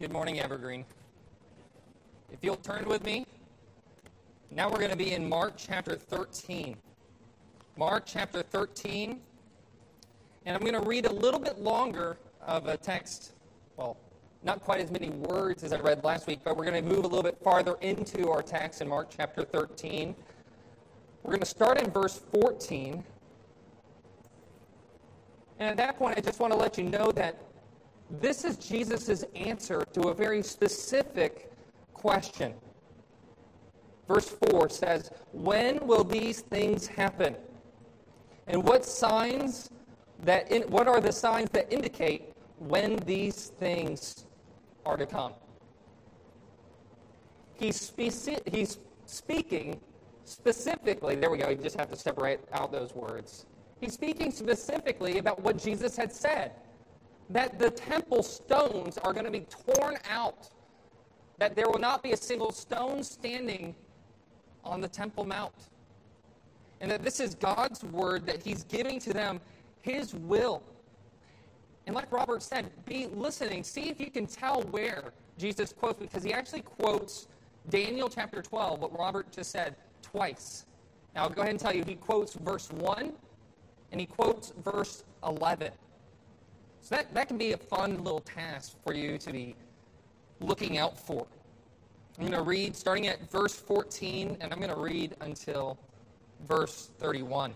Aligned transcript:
Good 0.00 0.14
morning, 0.14 0.40
Evergreen. 0.40 0.86
If 2.32 2.38
you'll 2.40 2.56
turn 2.56 2.88
with 2.88 3.04
me, 3.04 3.26
now 4.50 4.70
we're 4.70 4.78
going 4.78 4.92
to 4.92 4.96
be 4.96 5.12
in 5.12 5.28
Mark 5.28 5.56
chapter 5.58 5.94
13. 5.94 6.74
Mark 7.76 8.04
chapter 8.06 8.42
13. 8.42 9.20
And 10.46 10.56
I'm 10.56 10.62
going 10.62 10.72
to 10.72 10.88
read 10.88 11.04
a 11.04 11.12
little 11.12 11.38
bit 11.38 11.58
longer 11.58 12.16
of 12.46 12.66
a 12.66 12.78
text. 12.78 13.32
Well, 13.76 13.98
not 14.42 14.62
quite 14.62 14.80
as 14.80 14.90
many 14.90 15.10
words 15.10 15.64
as 15.64 15.74
I 15.74 15.80
read 15.80 16.02
last 16.02 16.26
week, 16.26 16.40
but 16.44 16.56
we're 16.56 16.64
going 16.64 16.82
to 16.82 16.90
move 16.90 17.04
a 17.04 17.08
little 17.08 17.22
bit 17.22 17.36
farther 17.44 17.76
into 17.82 18.30
our 18.30 18.40
text 18.40 18.80
in 18.80 18.88
Mark 18.88 19.08
chapter 19.14 19.44
13. 19.44 20.14
We're 21.22 21.32
going 21.32 21.40
to 21.40 21.44
start 21.44 21.78
in 21.78 21.90
verse 21.90 22.18
14. 22.40 23.04
And 25.58 25.68
at 25.68 25.76
that 25.76 25.98
point, 25.98 26.16
I 26.16 26.22
just 26.22 26.40
want 26.40 26.54
to 26.54 26.58
let 26.58 26.78
you 26.78 26.84
know 26.84 27.12
that 27.12 27.49
this 28.18 28.44
is 28.44 28.56
Jesus' 28.56 29.24
answer 29.36 29.84
to 29.92 30.08
a 30.08 30.14
very 30.14 30.42
specific 30.42 31.52
question. 31.94 32.54
Verse 34.08 34.34
4 34.50 34.68
says, 34.68 35.10
When 35.32 35.86
will 35.86 36.02
these 36.02 36.40
things 36.40 36.86
happen? 36.86 37.36
And 38.48 38.64
what 38.64 38.84
signs 38.84 39.70
that 40.24 40.50
in, 40.50 40.62
what 40.62 40.88
are 40.88 41.00
the 41.00 41.12
signs 41.12 41.50
that 41.50 41.72
indicate 41.72 42.32
when 42.58 42.96
these 42.96 43.48
things 43.58 44.26
are 44.84 44.96
to 44.96 45.06
come? 45.06 45.34
He's, 47.54 47.90
speci- 47.90 48.48
he's 48.48 48.78
speaking 49.06 49.80
specifically, 50.24 51.14
there 51.14 51.30
we 51.30 51.38
go, 51.38 51.48
you 51.48 51.56
just 51.56 51.78
have 51.78 51.90
to 51.90 51.96
separate 51.96 52.40
out 52.52 52.72
those 52.72 52.94
words. 52.94 53.46
He's 53.80 53.92
speaking 53.92 54.32
specifically 54.32 55.18
about 55.18 55.40
what 55.40 55.58
Jesus 55.58 55.96
had 55.96 56.12
said 56.12 56.52
that 57.30 57.58
the 57.58 57.70
temple 57.70 58.22
stones 58.22 58.98
are 58.98 59.12
going 59.12 59.24
to 59.24 59.30
be 59.30 59.46
torn 59.66 59.96
out, 60.08 60.48
that 61.38 61.54
there 61.56 61.68
will 61.68 61.78
not 61.78 62.02
be 62.02 62.12
a 62.12 62.16
single 62.16 62.52
stone 62.52 63.02
standing 63.02 63.74
on 64.64 64.80
the 64.80 64.88
Temple 64.88 65.24
Mount. 65.24 65.54
And 66.80 66.90
that 66.90 67.02
this 67.02 67.20
is 67.20 67.34
God's 67.34 67.82
word 67.84 68.26
that 68.26 68.42
He's 68.42 68.64
giving 68.64 68.98
to 69.00 69.12
them 69.12 69.40
His 69.80 70.14
will. 70.14 70.62
And 71.86 71.94
like 71.94 72.12
Robert 72.12 72.42
said, 72.42 72.70
be 72.84 73.06
listening. 73.06 73.64
See 73.64 73.88
if 73.88 74.00
you 74.00 74.10
can 74.10 74.26
tell 74.26 74.62
where 74.64 75.12
Jesus 75.38 75.72
quotes, 75.72 75.98
because 75.98 76.22
he 76.22 76.32
actually 76.32 76.60
quotes 76.60 77.28
Daniel 77.68 78.08
chapter 78.08 78.42
12, 78.42 78.80
what 78.80 78.96
Robert 78.96 79.32
just 79.32 79.50
said, 79.50 79.74
twice. 80.02 80.66
Now, 81.14 81.24
I'll 81.24 81.30
go 81.30 81.42
ahead 81.42 81.52
and 81.52 81.60
tell 81.60 81.74
you, 81.74 81.82
he 81.84 81.94
quotes 81.94 82.34
verse 82.34 82.70
1 82.70 83.12
and 83.92 84.00
he 84.00 84.06
quotes 84.06 84.52
verse 84.62 85.04
11. 85.26 85.72
So 86.82 86.96
that, 86.96 87.12
that 87.14 87.28
can 87.28 87.38
be 87.38 87.52
a 87.52 87.56
fun 87.56 88.02
little 88.02 88.20
task 88.20 88.76
for 88.84 88.94
you 88.94 89.18
to 89.18 89.32
be 89.32 89.54
looking 90.40 90.78
out 90.78 90.98
for. 90.98 91.26
I'm 92.18 92.26
going 92.26 92.38
to 92.38 92.42
read 92.42 92.76
starting 92.76 93.06
at 93.06 93.30
verse 93.30 93.54
14, 93.54 94.38
and 94.40 94.52
I'm 94.52 94.58
going 94.58 94.74
to 94.74 94.80
read 94.80 95.14
until 95.20 95.78
verse 96.46 96.90
31. 96.98 97.54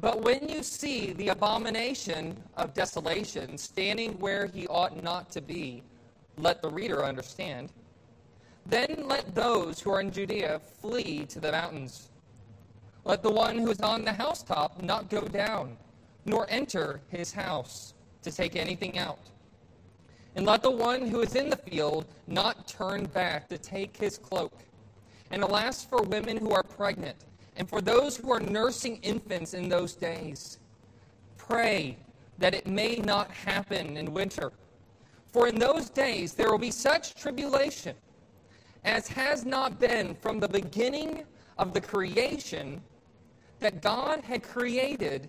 But 0.00 0.22
when 0.22 0.48
you 0.48 0.62
see 0.62 1.12
the 1.12 1.28
abomination 1.28 2.36
of 2.56 2.74
desolation 2.74 3.56
standing 3.56 4.18
where 4.18 4.46
he 4.46 4.66
ought 4.66 5.02
not 5.02 5.30
to 5.32 5.40
be, 5.40 5.82
let 6.38 6.62
the 6.62 6.70
reader 6.70 7.04
understand. 7.04 7.70
Then 8.66 9.04
let 9.06 9.34
those 9.34 9.80
who 9.80 9.90
are 9.90 10.00
in 10.00 10.10
Judea 10.10 10.60
flee 10.80 11.26
to 11.26 11.40
the 11.40 11.52
mountains. 11.52 12.08
Let 13.04 13.22
the 13.22 13.30
one 13.30 13.58
who 13.58 13.70
is 13.70 13.80
on 13.80 14.04
the 14.04 14.12
housetop 14.12 14.82
not 14.82 15.10
go 15.10 15.22
down 15.22 15.76
nor 16.24 16.46
enter 16.48 17.00
his 17.08 17.32
house 17.32 17.94
to 18.22 18.30
take 18.30 18.56
anything 18.56 18.98
out. 18.98 19.18
And 20.34 20.46
let 20.46 20.62
the 20.62 20.70
one 20.70 21.06
who 21.06 21.20
is 21.20 21.34
in 21.34 21.50
the 21.50 21.56
field 21.56 22.06
not 22.26 22.66
turn 22.66 23.04
back 23.06 23.48
to 23.48 23.58
take 23.58 23.96
his 23.96 24.18
cloak. 24.18 24.52
And 25.30 25.42
alas 25.42 25.84
for 25.84 26.02
women 26.02 26.36
who 26.36 26.52
are 26.52 26.62
pregnant, 26.62 27.16
and 27.56 27.68
for 27.68 27.80
those 27.80 28.16
who 28.16 28.32
are 28.32 28.40
nursing 28.40 28.96
infants 28.98 29.54
in 29.54 29.68
those 29.68 29.94
days. 29.94 30.58
Pray 31.36 31.98
that 32.38 32.54
it 32.54 32.66
may 32.66 32.96
not 32.96 33.30
happen 33.30 33.96
in 33.96 34.12
winter. 34.12 34.52
For 35.32 35.48
in 35.48 35.58
those 35.58 35.90
days 35.90 36.34
there 36.34 36.50
will 36.50 36.58
be 36.58 36.70
such 36.70 37.14
tribulation 37.14 37.94
as 38.84 39.06
has 39.08 39.44
not 39.44 39.78
been 39.78 40.14
from 40.14 40.40
the 40.40 40.48
beginning 40.48 41.24
of 41.58 41.72
the 41.72 41.80
creation 41.80 42.80
that 43.60 43.80
God 43.80 44.22
had 44.22 44.42
created 44.42 45.28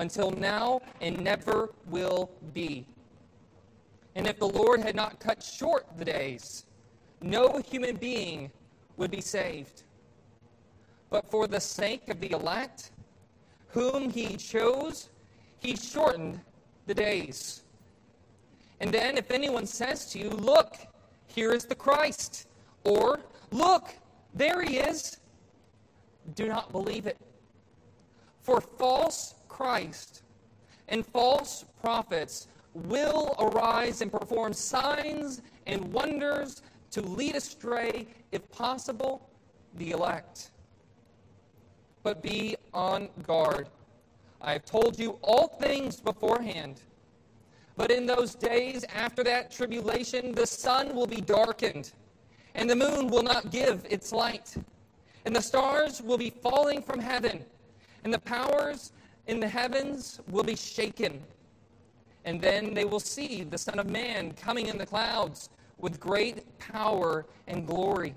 until 0.00 0.30
now 0.30 0.80
and 1.00 1.20
never 1.20 1.70
will 1.86 2.30
be. 2.54 2.86
And 4.14 4.26
if 4.26 4.38
the 4.38 4.48
Lord 4.48 4.80
had 4.80 4.96
not 4.96 5.20
cut 5.20 5.42
short 5.42 5.86
the 5.96 6.04
days, 6.04 6.64
no 7.20 7.58
human 7.58 7.96
being 7.96 8.50
would 8.96 9.10
be 9.10 9.20
saved. 9.20 9.84
But 11.10 11.30
for 11.30 11.46
the 11.46 11.60
sake 11.60 12.08
of 12.08 12.20
the 12.20 12.30
elect, 12.32 12.90
whom 13.68 14.10
he 14.10 14.36
chose, 14.36 15.10
he 15.58 15.76
shortened 15.76 16.40
the 16.86 16.94
days. 16.94 17.62
And 18.80 18.90
then, 18.90 19.18
if 19.18 19.30
anyone 19.30 19.66
says 19.66 20.06
to 20.12 20.18
you, 20.18 20.30
Look, 20.30 20.76
here 21.26 21.52
is 21.52 21.66
the 21.66 21.74
Christ, 21.74 22.48
or 22.84 23.20
Look, 23.52 23.94
there 24.32 24.62
he 24.62 24.78
is, 24.78 25.18
do 26.34 26.48
not 26.48 26.72
believe 26.72 27.06
it. 27.06 27.18
For 28.42 28.60
false 28.60 29.34
Christ 29.50 30.22
and 30.88 31.04
false 31.04 31.64
prophets 31.82 32.48
will 32.72 33.34
arise 33.38 34.00
and 34.00 34.10
perform 34.10 34.52
signs 34.52 35.42
and 35.66 35.92
wonders 35.92 36.62
to 36.92 37.02
lead 37.02 37.36
astray, 37.36 38.06
if 38.32 38.48
possible, 38.50 39.28
the 39.74 39.90
elect. 39.90 40.52
But 42.02 42.22
be 42.22 42.56
on 42.72 43.08
guard. 43.26 43.68
I 44.40 44.52
have 44.52 44.64
told 44.64 44.98
you 44.98 45.18
all 45.22 45.48
things 45.48 46.00
beforehand. 46.00 46.80
But 47.76 47.90
in 47.90 48.06
those 48.06 48.34
days 48.34 48.84
after 48.94 49.22
that 49.24 49.50
tribulation, 49.50 50.32
the 50.32 50.46
sun 50.46 50.94
will 50.94 51.06
be 51.06 51.20
darkened, 51.20 51.92
and 52.54 52.70
the 52.70 52.76
moon 52.76 53.08
will 53.08 53.22
not 53.22 53.50
give 53.50 53.86
its 53.90 54.12
light, 54.12 54.54
and 55.24 55.36
the 55.36 55.42
stars 55.42 56.00
will 56.00 56.18
be 56.18 56.30
falling 56.30 56.82
from 56.82 57.00
heaven, 57.00 57.44
and 58.04 58.14
the 58.14 58.18
powers 58.20 58.92
in 59.30 59.38
the 59.38 59.48
heavens 59.48 60.20
will 60.28 60.42
be 60.42 60.56
shaken. 60.56 61.22
And 62.24 62.40
then 62.40 62.74
they 62.74 62.84
will 62.84 63.00
see 63.00 63.44
the 63.44 63.56
Son 63.56 63.78
of 63.78 63.88
Man 63.88 64.32
coming 64.32 64.66
in 64.66 64.76
the 64.76 64.84
clouds 64.84 65.50
with 65.78 66.00
great 66.00 66.58
power 66.58 67.24
and 67.46 67.64
glory. 67.64 68.14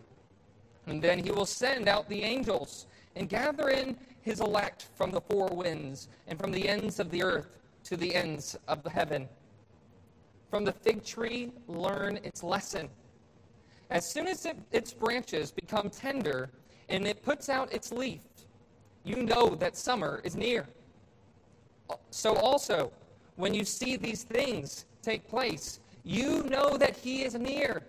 And 0.88 1.02
then 1.02 1.20
he 1.20 1.32
will 1.32 1.46
send 1.46 1.88
out 1.88 2.10
the 2.10 2.24
angels 2.24 2.88
and 3.16 3.30
gather 3.30 3.70
in 3.70 3.96
his 4.22 4.42
elect 4.42 4.88
from 4.96 5.12
the 5.12 5.22
four 5.22 5.50
winds 5.50 6.10
and 6.28 6.40
from 6.40 6.52
the 6.52 6.68
ends 6.68 7.00
of 7.00 7.12
the 7.12 7.22
earth 7.22 7.60
to 7.84 7.96
the 7.96 8.16
ends 8.16 8.58
of 8.68 8.82
the 8.82 8.90
heaven. 8.90 9.30
From 10.50 10.66
the 10.66 10.74
fig 10.74 11.06
tree, 11.06 11.52
learn 11.68 12.18
its 12.24 12.42
lesson. 12.42 12.90
As 13.92 14.10
soon 14.10 14.26
as 14.26 14.48
it, 14.48 14.58
its 14.72 14.94
branches 14.94 15.52
become 15.52 15.92
tender 15.92 16.50
and 16.90 17.06
it 17.06 17.22
puts 17.24 17.50
out 17.50 17.72
its 17.72 17.92
leaf, 17.92 18.22
you 19.04 19.18
know 19.18 19.50
that 19.50 19.78
summer 19.78 20.20
is 20.24 20.36
near. 20.36 20.66
So 22.10 22.36
also, 22.36 22.92
when 23.36 23.54
you 23.54 23.66
see 23.66 23.96
these 23.96 24.24
things 24.24 24.86
take 25.02 25.28
place, 25.28 25.80
you 26.04 26.44
know 26.44 26.78
that 26.78 26.96
he 26.96 27.24
is 27.24 27.36
near 27.36 27.84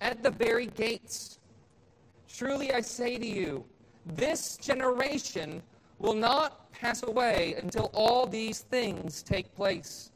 at 0.00 0.22
the 0.22 0.30
very 0.30 0.66
gates. 0.66 1.38
Truly 2.28 2.72
I 2.72 2.80
say 2.80 3.18
to 3.18 3.26
you, 3.26 3.64
this 4.04 4.56
generation 4.56 5.62
will 5.98 6.14
not 6.14 6.70
pass 6.72 7.02
away 7.02 7.54
until 7.60 7.90
all 7.94 8.26
these 8.26 8.60
things 8.60 9.22
take 9.22 9.54
place. 9.54 10.10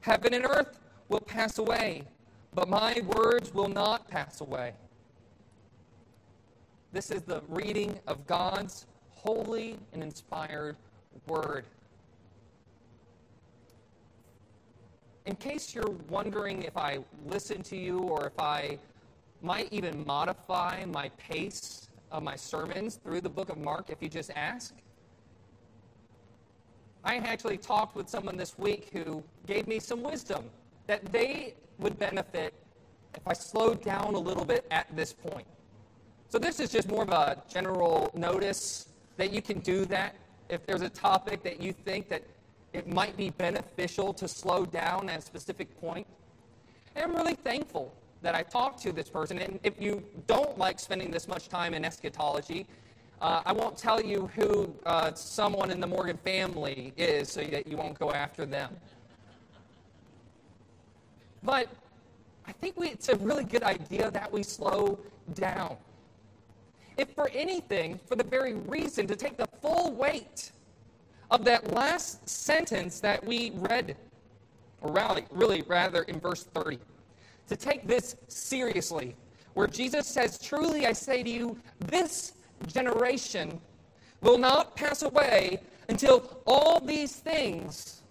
Heaven 0.00 0.34
and 0.34 0.44
earth 0.44 0.78
will 1.08 1.20
pass 1.20 1.58
away, 1.58 2.04
but 2.54 2.68
my 2.68 3.02
words 3.16 3.52
will 3.52 3.68
not 3.68 4.08
pass 4.08 4.40
away. 4.40 4.72
This 6.92 7.10
is 7.10 7.22
the 7.22 7.42
reading 7.48 7.98
of 8.06 8.26
God's 8.26 8.86
holy 9.10 9.76
and 9.92 10.02
inspired 10.02 10.76
word. 11.26 11.64
In 15.28 15.36
case 15.36 15.74
you're 15.74 15.94
wondering 16.08 16.62
if 16.62 16.74
I 16.74 17.00
listen 17.26 17.62
to 17.64 17.76
you 17.76 17.98
or 17.98 18.26
if 18.26 18.40
I 18.40 18.78
might 19.42 19.70
even 19.70 20.02
modify 20.06 20.86
my 20.86 21.10
pace 21.18 21.90
of 22.10 22.22
my 22.22 22.34
sermons 22.34 22.98
through 23.04 23.20
the 23.20 23.28
book 23.28 23.50
of 23.50 23.58
Mark 23.58 23.90
if 23.90 23.98
you 24.00 24.08
just 24.08 24.30
ask, 24.34 24.74
I 27.04 27.16
actually 27.16 27.58
talked 27.58 27.94
with 27.94 28.08
someone 28.08 28.38
this 28.38 28.58
week 28.58 28.88
who 28.90 29.22
gave 29.46 29.68
me 29.68 29.78
some 29.80 30.02
wisdom 30.02 30.44
that 30.86 31.04
they 31.12 31.54
would 31.78 31.98
benefit 31.98 32.54
if 33.14 33.28
I 33.28 33.34
slowed 33.34 33.82
down 33.82 34.14
a 34.14 34.18
little 34.18 34.46
bit 34.46 34.66
at 34.70 34.86
this 34.96 35.12
point. 35.12 35.46
So, 36.30 36.38
this 36.38 36.58
is 36.58 36.70
just 36.70 36.88
more 36.88 37.02
of 37.02 37.10
a 37.10 37.42
general 37.50 38.10
notice 38.14 38.88
that 39.18 39.32
you 39.32 39.42
can 39.42 39.60
do 39.60 39.84
that 39.86 40.16
if 40.48 40.64
there's 40.66 40.82
a 40.82 40.90
topic 40.90 41.42
that 41.42 41.60
you 41.60 41.72
think 41.72 42.08
that 42.08 42.22
it 42.78 42.88
might 42.88 43.16
be 43.16 43.30
beneficial 43.30 44.12
to 44.14 44.28
slow 44.28 44.64
down 44.64 45.10
at 45.10 45.18
a 45.18 45.22
specific 45.22 45.78
point. 45.80 46.06
And 46.94 47.04
I'm 47.04 47.14
really 47.14 47.34
thankful 47.34 47.92
that 48.22 48.34
I 48.34 48.42
talked 48.42 48.80
to 48.82 48.92
this 48.92 49.08
person. 49.08 49.38
And 49.38 49.60
if 49.62 49.80
you 49.80 50.02
don't 50.26 50.56
like 50.58 50.80
spending 50.80 51.10
this 51.10 51.28
much 51.28 51.48
time 51.48 51.74
in 51.74 51.84
eschatology, 51.84 52.66
uh, 53.20 53.42
I 53.44 53.52
won't 53.52 53.76
tell 53.76 54.00
you 54.00 54.30
who 54.34 54.72
uh, 54.86 55.12
someone 55.14 55.70
in 55.70 55.80
the 55.80 55.86
Morgan 55.86 56.16
family 56.18 56.92
is 56.96 57.30
so 57.30 57.42
that 57.42 57.66
you 57.66 57.76
won't 57.76 57.98
go 57.98 58.12
after 58.12 58.46
them. 58.46 58.76
But 61.42 61.68
I 62.46 62.52
think 62.52 62.78
we, 62.78 62.88
it's 62.88 63.08
a 63.08 63.16
really 63.16 63.44
good 63.44 63.62
idea 63.62 64.10
that 64.10 64.32
we 64.32 64.42
slow 64.42 64.98
down. 65.34 65.76
If 66.96 67.10
for 67.10 67.28
anything, 67.30 68.00
for 68.06 68.16
the 68.16 68.24
very 68.24 68.54
reason 68.54 69.06
to 69.08 69.16
take 69.16 69.36
the 69.36 69.48
full 69.60 69.92
weight 69.92 70.52
of 71.30 71.44
that 71.44 71.72
last 71.72 72.28
sentence 72.28 73.00
that 73.00 73.24
we 73.24 73.52
read, 73.54 73.96
or 74.80 74.92
really, 74.92 75.24
really 75.30 75.62
rather 75.62 76.02
in 76.02 76.20
verse 76.20 76.44
30, 76.44 76.78
to 77.48 77.56
take 77.56 77.86
this 77.86 78.16
seriously, 78.28 79.14
where 79.54 79.66
Jesus 79.66 80.06
says, 80.06 80.38
Truly 80.38 80.86
I 80.86 80.92
say 80.92 81.22
to 81.22 81.30
you, 81.30 81.58
this 81.86 82.32
generation 82.66 83.60
will 84.20 84.38
not 84.38 84.76
pass 84.76 85.02
away 85.02 85.60
until 85.88 86.40
all 86.46 86.80
these 86.80 87.16
things 87.16 88.02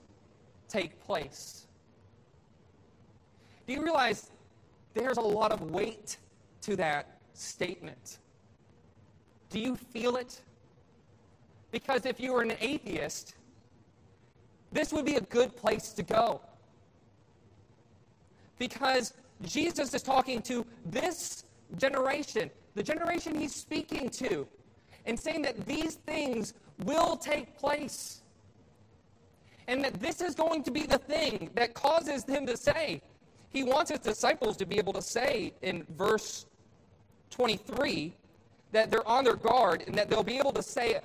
take 0.67 0.99
place. 1.03 1.67
Do 3.65 3.73
you 3.73 3.83
realize 3.83 4.31
there's 4.93 5.17
a 5.17 5.21
lot 5.21 5.51
of 5.51 5.61
weight 5.71 6.17
to 6.61 6.75
that 6.77 7.19
statement? 7.33 8.19
Do 9.49 9.59
you 9.59 9.75
feel 9.75 10.15
it? 10.15 10.41
Because 11.71 12.05
if 12.05 12.19
you 12.19 12.33
were 12.33 12.41
an 12.41 12.53
atheist, 12.59 13.35
this 14.71 14.91
would 14.93 15.05
be 15.05 15.15
a 15.15 15.21
good 15.21 15.55
place 15.55 15.91
to 15.93 16.03
go. 16.03 16.41
Because 18.57 19.13
Jesus 19.45 19.93
is 19.93 20.01
talking 20.01 20.41
to 20.43 20.65
this 20.85 21.43
generation, 21.77 22.49
the 22.75 22.83
generation 22.83 23.39
he's 23.39 23.55
speaking 23.55 24.09
to, 24.09 24.47
and 25.05 25.19
saying 25.19 25.41
that 25.43 25.65
these 25.65 25.95
things 25.95 26.53
will 26.83 27.15
take 27.17 27.57
place. 27.57 28.21
And 29.67 29.83
that 29.83 29.99
this 29.99 30.21
is 30.21 30.33
going 30.33 30.63
to 30.63 30.71
be 30.71 30.83
the 30.83 30.97
thing 30.97 31.49
that 31.55 31.73
causes 31.73 32.23
him 32.23 32.45
to 32.47 32.55
say, 32.55 33.01
he 33.49 33.63
wants 33.63 33.91
his 33.91 33.99
disciples 33.99 34.57
to 34.57 34.65
be 34.65 34.77
able 34.77 34.93
to 34.93 35.01
say 35.01 35.53
in 35.61 35.85
verse 35.97 36.45
23 37.31 38.13
that 38.71 38.91
they're 38.91 39.07
on 39.07 39.23
their 39.23 39.35
guard 39.35 39.83
and 39.87 39.95
that 39.95 40.09
they'll 40.09 40.23
be 40.23 40.37
able 40.37 40.51
to 40.53 40.63
say, 40.63 40.99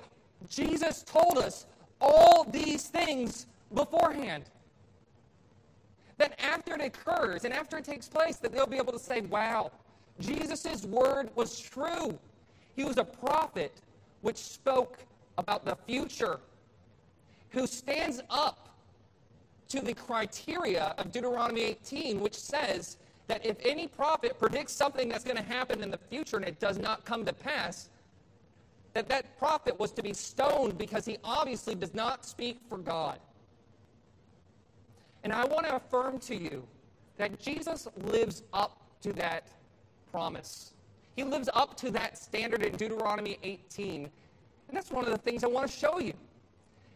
Jesus 0.49 1.03
told 1.03 1.37
us 1.37 1.65
all 2.01 2.43
these 2.43 2.87
things 2.87 3.47
beforehand. 3.73 4.43
That 6.17 6.39
after 6.39 6.75
it 6.75 6.81
occurs 6.81 7.43
and 7.43 7.53
after 7.53 7.77
it 7.77 7.85
takes 7.85 8.07
place, 8.07 8.37
that 8.37 8.51
they'll 8.51 8.67
be 8.67 8.77
able 8.77 8.93
to 8.93 8.99
say, 8.99 9.21
wow, 9.21 9.71
Jesus' 10.19 10.85
word 10.85 11.29
was 11.35 11.59
true. 11.59 12.17
He 12.75 12.83
was 12.83 12.97
a 12.97 13.03
prophet 13.03 13.73
which 14.21 14.37
spoke 14.37 14.99
about 15.37 15.65
the 15.65 15.75
future, 15.87 16.39
who 17.49 17.67
stands 17.67 18.21
up 18.29 18.69
to 19.69 19.81
the 19.81 19.93
criteria 19.93 20.93
of 20.97 21.11
Deuteronomy 21.11 21.61
18, 21.61 22.19
which 22.19 22.35
says 22.35 22.97
that 23.27 23.45
if 23.45 23.57
any 23.65 23.87
prophet 23.87 24.37
predicts 24.37 24.73
something 24.73 25.09
that's 25.09 25.23
going 25.23 25.37
to 25.37 25.43
happen 25.43 25.81
in 25.81 25.89
the 25.89 25.97
future 25.97 26.37
and 26.37 26.45
it 26.45 26.59
does 26.59 26.77
not 26.77 27.03
come 27.05 27.25
to 27.25 27.33
pass, 27.33 27.89
that 28.93 29.09
that 29.09 29.37
prophet 29.37 29.79
was 29.79 29.91
to 29.93 30.03
be 30.03 30.13
stoned 30.13 30.77
because 30.77 31.05
he 31.05 31.17
obviously 31.23 31.75
does 31.75 31.93
not 31.93 32.25
speak 32.25 32.59
for 32.69 32.77
God. 32.77 33.19
And 35.23 35.33
I 35.33 35.45
want 35.45 35.65
to 35.65 35.75
affirm 35.75 36.19
to 36.19 36.35
you 36.35 36.67
that 37.17 37.39
Jesus 37.39 37.87
lives 37.97 38.43
up 38.53 38.81
to 39.01 39.13
that 39.13 39.47
promise. 40.11 40.73
He 41.15 41.23
lives 41.23 41.49
up 41.53 41.75
to 41.77 41.91
that 41.91 42.17
standard 42.17 42.63
in 42.63 42.75
Deuteronomy 42.75 43.37
18. 43.43 44.09
And 44.67 44.77
that's 44.77 44.91
one 44.91 45.05
of 45.05 45.11
the 45.11 45.17
things 45.17 45.43
I 45.43 45.47
want 45.47 45.69
to 45.69 45.75
show 45.75 45.99
you. 45.99 46.13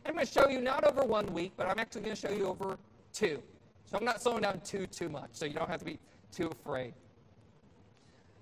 I'm 0.06 0.14
going 0.14 0.26
to 0.26 0.32
show 0.32 0.48
you 0.48 0.62
not 0.62 0.84
over 0.84 1.04
one 1.04 1.32
week, 1.34 1.54
but 1.58 1.68
I'm 1.68 1.80
actually 1.80 2.02
going 2.02 2.16
to 2.16 2.22
show 2.22 2.34
you 2.34 2.48
over 2.48 2.78
two. 3.14 3.42
So 3.86 3.98
I'm 3.98 4.06
not 4.06 4.22
slowing 4.22 4.42
down 4.42 4.62
too, 4.62 4.88
too 4.88 5.10
much, 5.10 5.30
so 5.34 5.46
you 5.46 5.54
don't 5.54 5.70
have 5.70 5.80
to 5.80 5.86
be 5.86 6.00
too 6.32 6.48
afraid. 6.48 6.94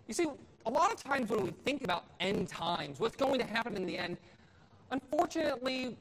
You 0.08 0.14
see, 0.14 0.28
a 0.66 0.70
lot 0.70 0.92
of 0.92 1.02
times 1.02 1.30
when 1.30 1.44
we 1.44 1.52
think 1.64 1.84
about 1.84 2.06
end 2.20 2.48
times, 2.48 3.00
what's 3.00 3.16
going 3.16 3.40
to 3.40 3.46
happen 3.46 3.76
in 3.76 3.86
the 3.86 3.98
end, 3.98 4.18
unfortunately, 4.92 5.96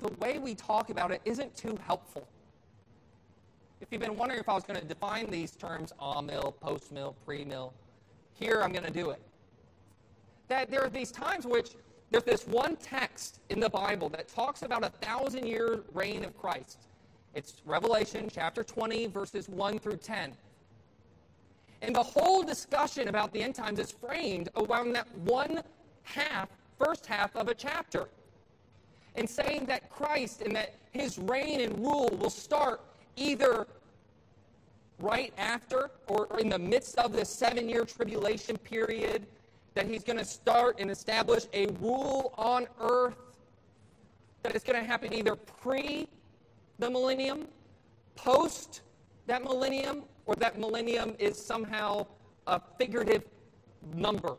the 0.00 0.08
way 0.20 0.38
we 0.38 0.54
talk 0.54 0.90
about 0.90 1.10
it 1.10 1.20
isn't 1.24 1.56
too 1.56 1.78
helpful. 1.86 2.26
If 3.80 3.88
you've 3.90 4.00
been 4.00 4.16
wondering 4.16 4.40
if 4.40 4.48
I 4.48 4.54
was 4.54 4.64
going 4.64 4.80
to 4.80 4.86
define 4.86 5.30
these 5.30 5.52
terms, 5.52 5.92
amill, 6.00 6.56
post-mill, 6.60 7.16
pre-mill, 7.24 7.72
here 8.34 8.60
I'm 8.62 8.72
going 8.72 8.84
to 8.84 8.90
do 8.90 9.10
it. 9.10 9.20
That 10.48 10.70
there 10.70 10.82
are 10.82 10.90
these 10.90 11.10
times 11.10 11.46
which 11.46 11.72
there's 12.10 12.24
this 12.24 12.46
one 12.46 12.76
text 12.76 13.40
in 13.48 13.58
the 13.60 13.68
Bible 13.68 14.08
that 14.10 14.28
talks 14.28 14.62
about 14.62 14.84
a 14.84 14.90
thousand 14.90 15.46
year 15.46 15.82
reign 15.92 16.24
of 16.24 16.36
Christ. 16.38 16.86
It's 17.34 17.62
Revelation 17.64 18.28
chapter 18.32 18.62
20, 18.62 19.08
verses 19.08 19.48
1 19.48 19.78
through 19.78 19.96
10. 19.96 20.32
And 21.84 21.94
the 21.94 22.02
whole 22.02 22.42
discussion 22.42 23.08
about 23.08 23.30
the 23.34 23.42
end 23.42 23.54
times 23.54 23.78
is 23.78 23.92
framed 23.92 24.48
around 24.56 24.94
that 24.94 25.06
one 25.18 25.62
half, 26.02 26.48
first 26.78 27.04
half 27.04 27.36
of 27.36 27.48
a 27.48 27.54
chapter. 27.54 28.08
And 29.16 29.28
saying 29.28 29.66
that 29.66 29.90
Christ 29.90 30.40
and 30.40 30.56
that 30.56 30.74
his 30.92 31.18
reign 31.18 31.60
and 31.60 31.78
rule 31.78 32.08
will 32.18 32.30
start 32.30 32.80
either 33.16 33.66
right 34.98 35.34
after 35.36 35.90
or 36.08 36.26
in 36.40 36.48
the 36.48 36.58
midst 36.58 36.96
of 36.96 37.12
the 37.12 37.24
seven 37.24 37.68
year 37.68 37.84
tribulation 37.84 38.56
period, 38.56 39.26
that 39.74 39.86
he's 39.86 40.04
going 40.04 40.18
to 40.18 40.24
start 40.24 40.76
and 40.78 40.90
establish 40.90 41.44
a 41.52 41.66
rule 41.80 42.32
on 42.38 42.66
earth, 42.80 43.18
that 44.42 44.54
it's 44.54 44.64
going 44.64 44.80
to 44.80 44.86
happen 44.86 45.12
either 45.12 45.36
pre 45.36 46.08
the 46.78 46.88
millennium, 46.88 47.46
post 48.16 48.80
that 49.26 49.44
millennium, 49.44 50.04
or 50.26 50.34
that 50.36 50.58
millennium 50.58 51.14
is 51.18 51.38
somehow 51.38 52.06
a 52.46 52.60
figurative 52.78 53.24
number. 53.94 54.36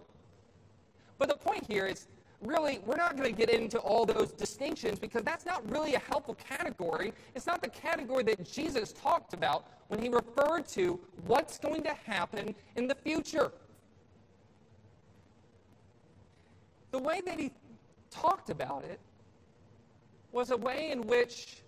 But 1.17 1.29
the 1.29 1.35
point 1.35 1.65
here 1.67 1.85
is 1.85 2.07
really, 2.41 2.79
we're 2.85 2.97
not 2.97 3.15
going 3.17 3.33
to 3.33 3.35
get 3.35 3.49
into 3.49 3.79
all 3.79 4.05
those 4.05 4.31
distinctions 4.31 4.99
because 4.99 5.23
that's 5.23 5.45
not 5.45 5.67
really 5.69 5.95
a 5.95 5.99
helpful 5.99 6.35
category. 6.35 7.13
It's 7.33 7.47
not 7.47 7.61
the 7.61 7.69
category 7.69 8.23
that 8.23 8.43
Jesus 8.43 8.93
talked 8.93 9.33
about 9.33 9.67
when 9.87 10.01
he 10.01 10.09
referred 10.09 10.67
to 10.69 10.99
what's 11.25 11.57
going 11.57 11.83
to 11.83 11.93
happen 11.93 12.55
in 12.75 12.87
the 12.87 12.95
future. 12.95 13.51
The 16.91 16.99
way 16.99 17.21
that 17.25 17.39
he 17.39 17.51
talked 18.09 18.49
about 18.49 18.83
it 18.85 18.99
was 20.31 20.51
a 20.51 20.57
way 20.57 20.91
in 20.91 21.01
which 21.07 21.61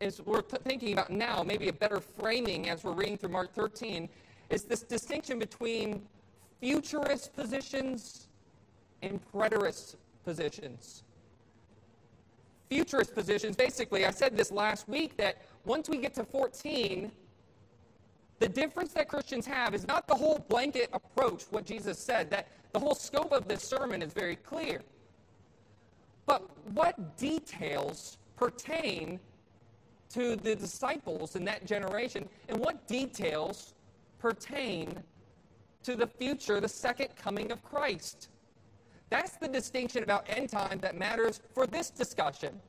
as 0.00 0.20
we're 0.20 0.42
thinking 0.42 0.92
about 0.92 1.10
now, 1.10 1.42
maybe 1.42 1.68
a 1.68 1.72
better 1.72 2.00
framing 2.00 2.68
as 2.68 2.84
we're 2.84 2.92
reading 2.92 3.16
through 3.16 3.30
Mark 3.30 3.52
13, 3.54 4.08
is 4.50 4.64
this 4.64 4.82
distinction 4.82 5.38
between 5.38 6.02
futurist 6.60 7.34
positions 7.34 8.28
and 9.02 9.20
preterist 9.32 9.96
positions. 10.24 11.02
Futurist 12.68 13.14
positions, 13.14 13.56
basically, 13.56 14.04
I 14.04 14.10
said 14.10 14.36
this 14.36 14.50
last 14.50 14.88
week 14.88 15.16
that 15.16 15.42
once 15.64 15.88
we 15.88 15.98
get 15.98 16.14
to 16.14 16.24
14, 16.24 17.10
the 18.38 18.48
difference 18.48 18.92
that 18.92 19.08
Christians 19.08 19.46
have 19.46 19.74
is 19.74 19.86
not 19.86 20.06
the 20.06 20.14
whole 20.14 20.44
blanket 20.48 20.90
approach, 20.92 21.44
what 21.50 21.64
Jesus 21.64 21.98
said, 21.98 22.30
that 22.30 22.48
the 22.72 22.78
whole 22.78 22.94
scope 22.94 23.32
of 23.32 23.48
this 23.48 23.62
sermon 23.62 24.02
is 24.02 24.12
very 24.12 24.36
clear. 24.36 24.82
But 26.26 26.42
what 26.72 27.16
details 27.16 28.18
pertain 28.36 29.20
to 30.10 30.36
the 30.36 30.54
disciples 30.54 31.36
in 31.36 31.44
that 31.44 31.66
generation 31.66 32.28
and 32.48 32.58
what 32.58 32.86
details 32.86 33.74
pertain 34.18 35.02
to 35.82 35.96
the 35.96 36.06
future, 36.06 36.60
the 36.60 36.68
second 36.68 37.08
coming 37.16 37.52
of 37.52 37.62
Christ. 37.62 38.28
That's 39.08 39.36
the 39.36 39.48
distinction 39.48 40.02
about 40.02 40.26
end 40.28 40.48
time 40.48 40.78
that 40.80 40.96
matters 40.96 41.40
for 41.54 41.66
this 41.66 41.90
discussion. 41.90 42.60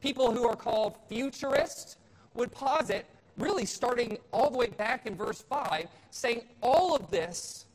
People 0.00 0.32
who 0.32 0.48
are 0.48 0.56
called 0.56 0.96
futurists 1.08 1.96
would 2.34 2.50
posit, 2.50 3.06
really 3.36 3.66
starting 3.66 4.18
all 4.32 4.50
the 4.50 4.56
way 4.56 4.68
back 4.68 5.06
in 5.06 5.14
verse 5.14 5.42
5, 5.42 5.86
saying 6.10 6.42
all 6.62 6.96
of 6.96 7.10
this 7.10 7.66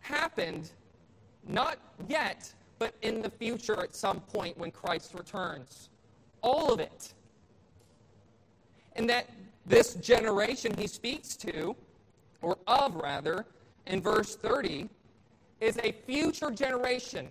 happened 0.00 0.70
not 1.48 1.78
yet, 2.08 2.52
but 2.78 2.94
in 3.02 3.22
the 3.22 3.30
future 3.30 3.80
at 3.80 3.94
some 3.94 4.20
point 4.20 4.56
when 4.58 4.70
Christ 4.70 5.14
returns. 5.14 5.88
All 6.42 6.72
of 6.72 6.80
it 6.80 7.14
and 8.96 9.08
that 9.08 9.30
this 9.66 9.94
generation 9.94 10.74
he 10.76 10.86
speaks 10.86 11.36
to, 11.36 11.76
or 12.42 12.58
of 12.66 12.94
rather, 12.96 13.46
in 13.86 14.00
verse 14.00 14.36
30, 14.36 14.88
is 15.60 15.78
a 15.82 15.92
future 16.06 16.50
generation. 16.50 17.28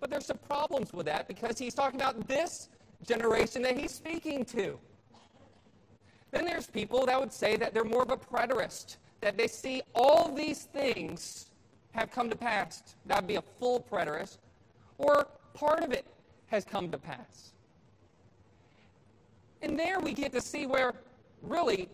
But 0.00 0.10
there's 0.10 0.26
some 0.26 0.38
problems 0.38 0.92
with 0.92 1.06
that 1.06 1.26
because 1.28 1.58
he's 1.58 1.74
talking 1.74 2.00
about 2.00 2.26
this 2.28 2.68
generation 3.06 3.62
that 3.62 3.76
he's 3.76 3.92
speaking 3.92 4.44
to. 4.46 4.78
Then 6.30 6.44
there's 6.44 6.66
people 6.66 7.06
that 7.06 7.18
would 7.18 7.32
say 7.32 7.56
that 7.56 7.72
they're 7.72 7.84
more 7.84 8.02
of 8.02 8.10
a 8.10 8.16
preterist, 8.16 8.96
that 9.20 9.36
they 9.36 9.46
see 9.46 9.82
all 9.94 10.32
these 10.32 10.64
things 10.64 11.50
have 11.92 12.10
come 12.10 12.28
to 12.28 12.36
pass. 12.36 12.94
That 13.06 13.22
would 13.22 13.28
be 13.28 13.36
a 13.36 13.42
full 13.58 13.80
preterist. 13.90 14.38
Or 14.98 15.28
part 15.54 15.82
of 15.82 15.92
it 15.92 16.06
has 16.48 16.64
come 16.64 16.90
to 16.90 16.98
pass. 16.98 17.52
And 19.66 19.76
there 19.76 19.98
we 19.98 20.12
get 20.12 20.30
to 20.30 20.40
see 20.40 20.64
where 20.64 20.94
really 21.42 21.88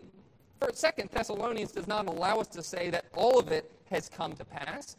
Second 0.73 1.09
Thessalonians 1.09 1.71
does 1.71 1.87
not 1.87 2.05
allow 2.05 2.39
us 2.39 2.47
to 2.49 2.61
say 2.61 2.91
that 2.91 3.05
all 3.15 3.39
of 3.39 3.51
it 3.51 3.71
has 3.89 4.07
come 4.09 4.33
to 4.33 4.45
pass. 4.45 4.95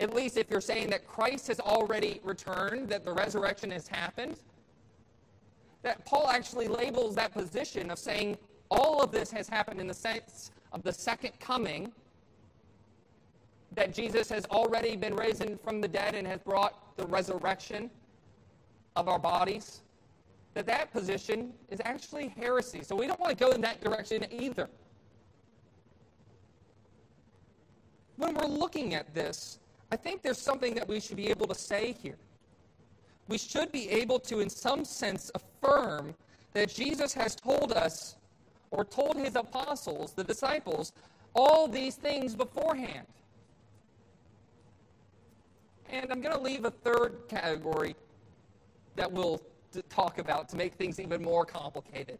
At 0.00 0.14
least 0.14 0.38
if 0.38 0.50
you're 0.50 0.62
saying 0.62 0.88
that 0.90 1.06
Christ 1.06 1.46
has 1.48 1.60
already 1.60 2.22
returned, 2.24 2.88
that 2.88 3.04
the 3.04 3.12
resurrection 3.12 3.70
has 3.70 3.86
happened, 3.86 4.36
that 5.82 6.06
Paul 6.06 6.28
actually 6.28 6.68
labels 6.68 7.14
that 7.16 7.34
position 7.34 7.90
of 7.90 7.98
saying 7.98 8.38
all 8.70 9.02
of 9.02 9.12
this 9.12 9.30
has 9.30 9.46
happened 9.46 9.78
in 9.78 9.86
the 9.86 9.94
sense 9.94 10.50
of 10.72 10.82
the 10.82 10.92
second 10.92 11.38
coming, 11.38 11.92
that 13.74 13.94
Jesus 13.94 14.30
has 14.30 14.46
already 14.46 14.96
been 14.96 15.14
risen 15.14 15.58
from 15.58 15.82
the 15.82 15.88
dead 15.88 16.14
and 16.14 16.26
has 16.26 16.40
brought 16.40 16.96
the 16.96 17.06
resurrection 17.06 17.90
of 18.96 19.06
our 19.06 19.18
bodies, 19.18 19.82
that 20.58 20.66
that 20.66 20.92
position 20.92 21.52
is 21.70 21.80
actually 21.84 22.34
heresy. 22.36 22.82
So 22.82 22.96
we 22.96 23.06
don't 23.06 23.20
want 23.20 23.38
to 23.38 23.44
go 23.44 23.52
in 23.52 23.60
that 23.60 23.80
direction 23.80 24.26
either. 24.28 24.68
When 28.16 28.34
we're 28.34 28.48
looking 28.48 28.94
at 28.94 29.14
this, 29.14 29.60
I 29.92 29.96
think 29.96 30.20
there's 30.20 30.40
something 30.40 30.74
that 30.74 30.88
we 30.88 30.98
should 30.98 31.16
be 31.16 31.28
able 31.28 31.46
to 31.46 31.54
say 31.54 31.94
here. 32.02 32.18
We 33.28 33.38
should 33.38 33.70
be 33.70 33.88
able 33.88 34.18
to, 34.18 34.40
in 34.40 34.50
some 34.50 34.84
sense, 34.84 35.30
affirm 35.32 36.12
that 36.54 36.70
Jesus 36.70 37.14
has 37.14 37.36
told 37.36 37.70
us, 37.70 38.16
or 38.72 38.84
told 38.84 39.16
his 39.16 39.36
apostles, 39.36 40.12
the 40.12 40.24
disciples, 40.24 40.92
all 41.36 41.68
these 41.68 41.94
things 41.94 42.34
beforehand. 42.34 43.06
And 45.88 46.10
I'm 46.10 46.20
going 46.20 46.34
to 46.34 46.42
leave 46.42 46.64
a 46.64 46.72
third 46.72 47.28
category 47.28 47.94
that 48.96 49.12
we'll 49.12 49.40
talk 49.88 50.18
about 50.18 50.48
to 50.50 50.56
make 50.56 50.74
things 50.74 50.98
even 51.00 51.22
more 51.22 51.44
complicated. 51.44 52.18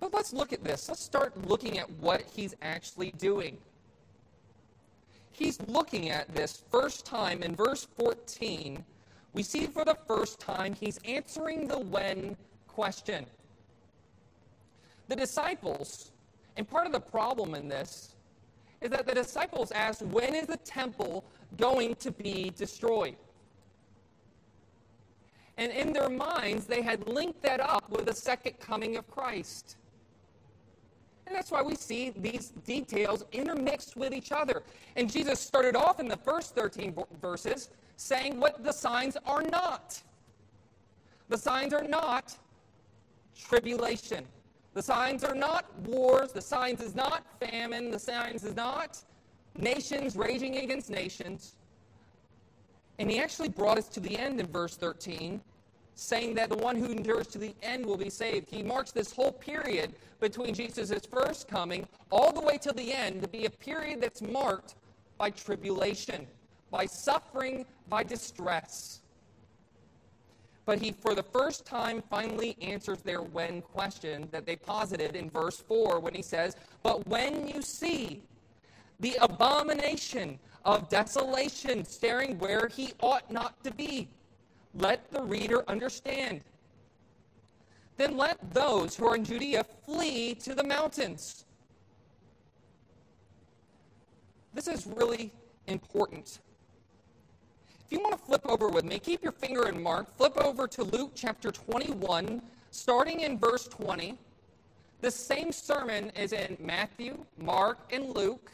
But 0.00 0.14
let's 0.14 0.32
look 0.32 0.52
at 0.52 0.62
this. 0.62 0.88
Let's 0.88 1.02
start 1.02 1.36
looking 1.46 1.78
at 1.78 1.90
what 2.00 2.22
he's 2.22 2.54
actually 2.62 3.10
doing. 3.12 3.58
He's 5.32 5.60
looking 5.68 6.10
at 6.10 6.34
this 6.34 6.62
first 6.70 7.06
time 7.06 7.42
in 7.42 7.54
verse 7.54 7.86
14. 7.96 8.84
We 9.34 9.42
see 9.42 9.66
for 9.66 9.84
the 9.84 9.96
first 10.06 10.40
time 10.40 10.74
he's 10.74 10.98
answering 11.04 11.68
the 11.68 11.78
when 11.78 12.36
question. 12.66 13.26
The 15.08 15.16
disciples, 15.16 16.10
and 16.56 16.68
part 16.68 16.86
of 16.86 16.92
the 16.92 17.00
problem 17.00 17.54
in 17.54 17.68
this 17.68 18.14
is 18.80 18.90
that 18.90 19.06
the 19.06 19.14
disciples 19.14 19.72
asked, 19.72 20.02
When 20.02 20.34
is 20.34 20.46
the 20.46 20.56
temple 20.58 21.24
going 21.56 21.94
to 21.96 22.10
be 22.10 22.52
destroyed? 22.56 23.16
And 25.58 25.72
in 25.72 25.92
their 25.92 26.08
minds, 26.08 26.66
they 26.66 26.82
had 26.82 27.06
linked 27.08 27.42
that 27.42 27.60
up 27.60 27.90
with 27.90 28.06
the 28.06 28.14
second 28.14 28.58
coming 28.60 28.96
of 28.96 29.10
Christ. 29.10 29.76
And 31.26 31.36
that's 31.36 31.50
why 31.50 31.60
we 31.60 31.74
see 31.74 32.10
these 32.16 32.52
details 32.64 33.24
intermixed 33.32 33.96
with 33.96 34.14
each 34.14 34.32
other. 34.32 34.62
And 34.96 35.12
Jesus 35.12 35.38
started 35.38 35.76
off 35.76 36.00
in 36.00 36.08
the 36.08 36.16
first 36.16 36.54
13 36.54 36.94
verses 37.20 37.68
saying 37.96 38.40
what 38.40 38.64
the 38.64 38.72
signs 38.72 39.16
are 39.26 39.42
not. 39.42 40.00
The 41.28 41.36
signs 41.36 41.74
are 41.74 41.82
not 41.82 42.34
tribulation. 43.36 44.24
The 44.74 44.82
signs 44.82 45.24
are 45.24 45.34
not 45.34 45.66
wars. 45.80 46.32
The 46.32 46.40
signs 46.40 46.80
is 46.80 46.94
not 46.94 47.24
famine. 47.40 47.90
The 47.90 47.98
signs 47.98 48.44
is 48.44 48.54
not 48.54 49.02
nations 49.56 50.16
raging 50.16 50.58
against 50.58 50.88
nations. 50.88 51.56
And 52.98 53.10
he 53.10 53.20
actually 53.20 53.48
brought 53.48 53.76
us 53.76 53.88
to 53.88 54.00
the 54.00 54.16
end 54.16 54.40
in 54.40 54.46
verse 54.46 54.76
13, 54.76 55.40
saying 55.98 56.32
that 56.32 56.48
the 56.48 56.56
one 56.56 56.76
who 56.76 56.86
endures 56.86 57.26
to 57.26 57.38
the 57.38 57.52
end 57.60 57.84
will 57.84 57.96
be 57.96 58.08
saved. 58.08 58.48
He 58.48 58.62
marks 58.62 58.92
this 58.92 59.12
whole 59.12 59.32
period 59.32 59.94
between 60.20 60.54
Jesus' 60.54 61.04
first 61.04 61.48
coming 61.48 61.88
all 62.12 62.32
the 62.32 62.40
way 62.40 62.56
to 62.58 62.72
the 62.72 62.92
end 62.92 63.20
to 63.22 63.28
be 63.28 63.46
a 63.46 63.50
period 63.50 64.00
that's 64.00 64.22
marked 64.22 64.76
by 65.18 65.30
tribulation, 65.30 66.24
by 66.70 66.86
suffering, 66.86 67.66
by 67.88 68.04
distress. 68.04 69.00
But 70.66 70.78
he, 70.78 70.92
for 70.92 71.16
the 71.16 71.22
first 71.22 71.66
time, 71.66 72.02
finally 72.08 72.56
answers 72.60 73.00
their 73.00 73.22
when 73.22 73.60
question 73.60 74.28
that 74.30 74.46
they 74.46 74.54
posited 74.54 75.16
in 75.16 75.28
verse 75.30 75.56
4 75.56 75.98
when 75.98 76.14
he 76.14 76.22
says, 76.22 76.54
But 76.84 77.08
when 77.08 77.48
you 77.48 77.60
see 77.60 78.22
the 79.00 79.16
abomination 79.20 80.38
of 80.64 80.88
desolation, 80.88 81.84
staring 81.84 82.38
where 82.38 82.68
he 82.68 82.92
ought 83.00 83.28
not 83.32 83.64
to 83.64 83.72
be. 83.72 84.08
Let 84.78 85.10
the 85.10 85.22
reader 85.22 85.68
understand. 85.68 86.40
Then 87.96 88.16
let 88.16 88.38
those 88.54 88.94
who 88.94 89.06
are 89.08 89.16
in 89.16 89.24
Judea 89.24 89.64
flee 89.84 90.34
to 90.36 90.54
the 90.54 90.62
mountains. 90.62 91.44
This 94.54 94.68
is 94.68 94.86
really 94.86 95.32
important. 95.66 96.38
If 97.84 97.92
you 97.92 98.00
want 98.00 98.12
to 98.12 98.24
flip 98.24 98.42
over 98.48 98.68
with 98.68 98.84
me, 98.84 98.98
keep 98.98 99.22
your 99.22 99.32
finger 99.32 99.68
in 99.68 99.82
Mark, 99.82 100.14
flip 100.16 100.36
over 100.36 100.68
to 100.68 100.84
Luke 100.84 101.12
chapter 101.14 101.50
21, 101.50 102.40
starting 102.70 103.20
in 103.20 103.38
verse 103.38 103.66
20. 103.66 104.16
The 105.00 105.10
same 105.10 105.50
sermon 105.50 106.10
is 106.10 106.32
in 106.32 106.56
Matthew, 106.60 107.24
Mark, 107.36 107.78
and 107.92 108.14
Luke. 108.14 108.52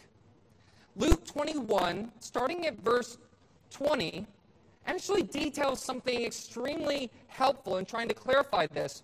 Luke 0.96 1.24
21, 1.26 2.12
starting 2.20 2.66
at 2.66 2.78
verse 2.80 3.18
20, 3.70 4.26
actually 4.86 5.22
details 5.22 5.80
something 5.80 6.24
extremely 6.24 7.10
helpful 7.26 7.78
in 7.78 7.84
trying 7.84 8.08
to 8.08 8.14
clarify 8.14 8.66
this. 8.66 9.02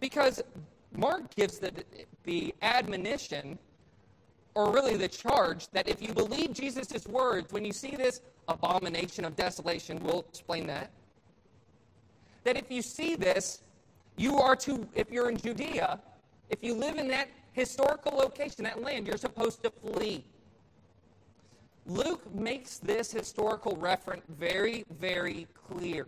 Because 0.00 0.42
Mark 0.92 1.34
gives 1.34 1.58
the, 1.58 1.72
the 2.24 2.54
admonition, 2.62 3.58
or 4.54 4.72
really 4.72 4.96
the 4.96 5.08
charge, 5.08 5.68
that 5.68 5.88
if 5.88 6.02
you 6.02 6.12
believe 6.12 6.52
Jesus' 6.52 7.06
words, 7.06 7.52
when 7.52 7.64
you 7.64 7.72
see 7.72 7.94
this 7.96 8.22
abomination 8.48 9.24
of 9.24 9.36
desolation, 9.36 10.02
we'll 10.02 10.24
explain 10.28 10.66
that, 10.66 10.90
that 12.44 12.56
if 12.56 12.70
you 12.70 12.82
see 12.82 13.14
this, 13.14 13.62
you 14.16 14.38
are 14.38 14.56
to, 14.56 14.88
if 14.94 15.10
you're 15.10 15.30
in 15.30 15.36
Judea, 15.36 16.00
if 16.50 16.62
you 16.62 16.74
live 16.74 16.96
in 16.96 17.08
that 17.08 17.28
historical 17.52 18.16
location, 18.16 18.64
that 18.64 18.82
land, 18.82 19.06
you're 19.06 19.16
supposed 19.16 19.62
to 19.62 19.70
flee. 19.70 20.24
Luke 21.88 22.32
makes 22.34 22.78
this 22.78 23.10
historical 23.10 23.74
reference 23.76 24.22
very, 24.28 24.84
very 25.00 25.46
clear. 25.54 26.06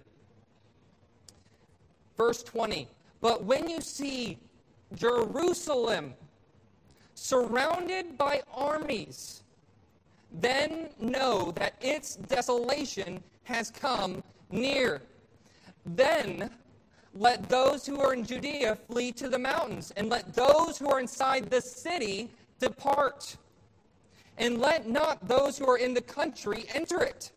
Verse 2.18 2.42
20 2.42 2.86
But 3.22 3.44
when 3.44 3.68
you 3.68 3.80
see 3.80 4.38
Jerusalem 4.94 6.12
surrounded 7.14 8.18
by 8.18 8.42
armies, 8.52 9.42
then 10.32 10.90
know 11.00 11.50
that 11.52 11.74
its 11.80 12.16
desolation 12.16 13.22
has 13.44 13.70
come 13.70 14.22
near. 14.50 15.00
Then 15.86 16.50
let 17.14 17.48
those 17.48 17.86
who 17.86 18.00
are 18.00 18.12
in 18.12 18.24
Judea 18.24 18.76
flee 18.86 19.12
to 19.12 19.28
the 19.28 19.38
mountains, 19.38 19.92
and 19.96 20.10
let 20.10 20.34
those 20.34 20.78
who 20.78 20.88
are 20.88 21.00
inside 21.00 21.50
the 21.50 21.60
city 21.60 22.30
depart. 22.58 23.36
And 24.40 24.58
let 24.58 24.88
not 24.88 25.28
those 25.28 25.58
who 25.58 25.68
are 25.68 25.76
in 25.76 25.92
the 25.92 26.00
country 26.00 26.64
enter 26.74 27.02
it. 27.02 27.30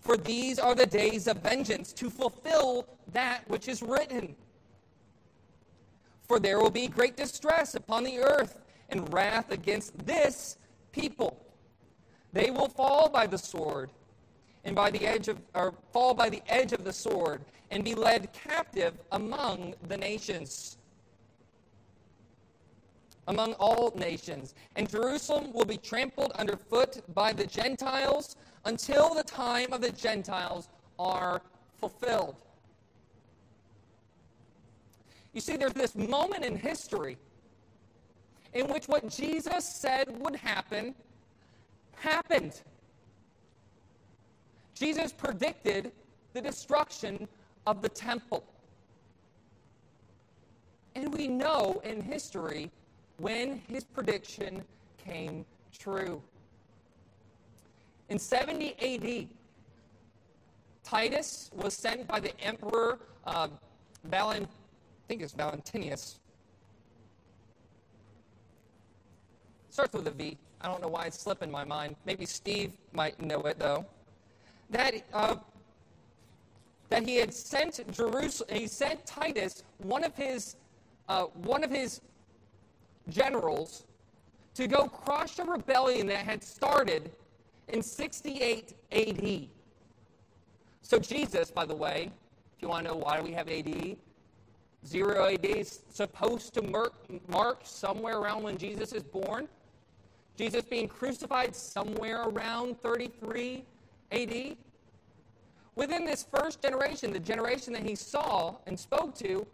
For 0.00 0.16
these 0.16 0.58
are 0.58 0.74
the 0.74 0.86
days 0.86 1.28
of 1.28 1.42
vengeance 1.42 1.92
to 1.92 2.08
fulfill 2.08 2.86
that 3.12 3.46
which 3.48 3.68
is 3.68 3.82
written. 3.82 4.34
For 6.26 6.40
there 6.40 6.58
will 6.58 6.70
be 6.70 6.88
great 6.88 7.16
distress 7.16 7.74
upon 7.74 8.02
the 8.02 8.18
earth 8.18 8.58
and 8.88 9.12
wrath 9.12 9.50
against 9.50 9.98
this 10.06 10.56
people. 10.90 11.38
They 12.32 12.50
will 12.50 12.68
fall 12.68 13.10
by 13.10 13.26
the 13.26 13.38
sword 13.38 13.90
and 14.64 14.74
by 14.74 14.90
the 14.90 15.06
edge 15.06 15.28
of 15.28 15.38
or 15.54 15.74
fall 15.92 16.14
by 16.14 16.30
the 16.30 16.42
edge 16.48 16.72
of 16.72 16.82
the 16.82 16.92
sword 16.92 17.42
and 17.70 17.84
be 17.84 17.94
led 17.94 18.32
captive 18.32 18.94
among 19.12 19.74
the 19.88 19.96
nations 19.98 20.77
among 23.28 23.52
all 23.54 23.92
nations 23.94 24.54
and 24.76 24.88
Jerusalem 24.88 25.52
will 25.52 25.64
be 25.64 25.76
trampled 25.76 26.32
underfoot 26.32 27.00
by 27.14 27.32
the 27.32 27.46
Gentiles 27.46 28.36
until 28.64 29.14
the 29.14 29.22
time 29.22 29.72
of 29.72 29.80
the 29.80 29.92
Gentiles 29.92 30.68
are 30.98 31.40
fulfilled 31.78 32.36
you 35.32 35.40
see 35.40 35.56
there's 35.56 35.72
this 35.72 35.94
moment 35.94 36.44
in 36.44 36.56
history 36.56 37.16
in 38.54 38.66
which 38.66 38.86
what 38.88 39.08
Jesus 39.08 39.64
said 39.64 40.08
would 40.20 40.34
happen 40.34 40.94
happened 41.96 42.60
Jesus 44.78 45.12
predicted 45.12 45.90
the 46.34 46.40
destruction 46.40 47.26
of 47.66 47.82
the 47.82 47.88
temple. 47.88 48.44
And 50.94 51.12
we 51.12 51.26
know 51.26 51.80
in 51.84 52.00
history 52.00 52.70
when 53.18 53.60
his 53.68 53.84
prediction 53.84 54.64
came 54.96 55.44
true. 55.76 56.22
In 58.08 58.18
70 58.18 58.74
AD, 58.80 59.28
Titus 60.82 61.50
was 61.54 61.74
sent 61.74 62.06
by 62.08 62.20
the 62.20 62.38
emperor 62.40 62.98
uh, 63.26 63.48
Valent, 64.04 64.48
I 64.48 65.02
think 65.08 65.22
it's 65.22 65.34
Valentinius. 65.34 66.18
Starts 69.70 69.92
with 69.92 70.06
a 70.06 70.10
V. 70.10 70.38
I 70.60 70.66
don't 70.66 70.80
know 70.80 70.88
why 70.88 71.06
it's 71.06 71.20
slipping 71.20 71.50
my 71.50 71.64
mind. 71.64 71.94
Maybe 72.06 72.24
Steve 72.24 72.72
might 72.92 73.20
know 73.20 73.42
it 73.42 73.58
though. 73.58 73.84
That 74.70 74.94
uh, 75.12 75.36
that 76.88 77.06
he 77.06 77.16
had 77.16 77.32
sent 77.32 77.80
Jerusalem. 77.92 78.48
He 78.52 78.66
sent 78.66 79.04
Titus, 79.06 79.62
one 79.78 80.04
of 80.04 80.16
his 80.16 80.56
uh, 81.08 81.24
one 81.24 81.62
of 81.62 81.70
his 81.70 82.00
generals, 83.08 83.84
to 84.54 84.66
go 84.66 84.88
crush 84.88 85.38
a 85.38 85.44
rebellion 85.44 86.06
that 86.08 86.24
had 86.24 86.42
started 86.42 87.10
in 87.68 87.82
68 87.82 88.74
AD. 88.92 89.48
So 90.82 90.98
Jesus, 90.98 91.50
by 91.50 91.64
the 91.64 91.76
way, 91.76 92.10
if 92.56 92.62
you 92.62 92.68
want 92.68 92.86
to 92.86 92.92
know 92.92 92.98
why 92.98 93.20
we 93.20 93.32
have 93.32 93.48
AD, 93.48 93.96
zero 94.86 95.26
AD 95.26 95.44
is 95.44 95.82
supposed 95.90 96.54
to 96.54 96.62
mark 97.28 97.60
somewhere 97.64 98.18
around 98.18 98.42
when 98.42 98.56
Jesus 98.56 98.92
is 98.92 99.02
born. 99.02 99.48
Jesus 100.36 100.64
being 100.64 100.88
crucified 100.88 101.54
somewhere 101.54 102.22
around 102.22 102.80
33 102.80 103.64
AD. 104.12 104.56
Within 105.74 106.04
this 106.04 106.26
first 106.34 106.62
generation, 106.62 107.12
the 107.12 107.20
generation 107.20 107.72
that 107.74 107.82
he 107.82 107.94
saw 107.94 108.56
and 108.66 108.78
spoke 108.78 109.14
to, 109.16 109.46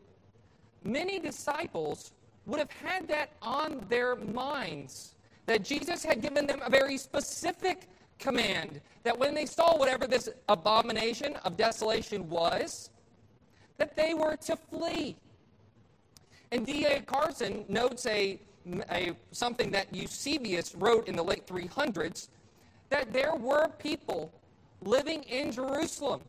many 0.85 1.19
disciples 1.19 2.13
would 2.47 2.59
have 2.59 2.71
had 2.71 3.09
that 3.09 3.31
on 3.43 3.85
their 3.89 4.17
minds. 4.17 5.15
That 5.47 5.63
Jesus 5.63 6.05
had 6.05 6.23
given 6.23 6.47
them 6.47 6.61
a 6.65 6.71
very 6.71 6.97
specific 6.97 7.89
command. 8.19 8.81
That 9.03 9.19
when 9.19 9.35
they 9.35 9.47
saw 9.47 9.77
whatever 9.77 10.07
this 10.07 10.29
abomination 10.49 11.37
of 11.45 11.57
desolation 11.57 12.29
was, 12.29 12.91
that 13.77 13.97
they 13.97 14.15
were 14.15 14.37
to 14.37 14.57
flee. 14.57 15.17
And 16.53 16.65
D.A. 16.65 17.01
Carson 17.03 17.65
notes 17.69 18.07
a 18.07 18.39
a, 18.91 19.13
something 19.33 19.71
that 19.73 19.95
Eusebius 19.95 20.75
wrote 20.75 21.09
in 21.09 21.17
the 21.17 21.23
late 21.23 21.47
300s 21.47 22.29
that 22.91 23.13
there 23.13 23.35
were 23.35 23.69
people 23.79 24.33
living 24.83 25.23
in 25.25 25.51
Jerusalem 25.53 26.21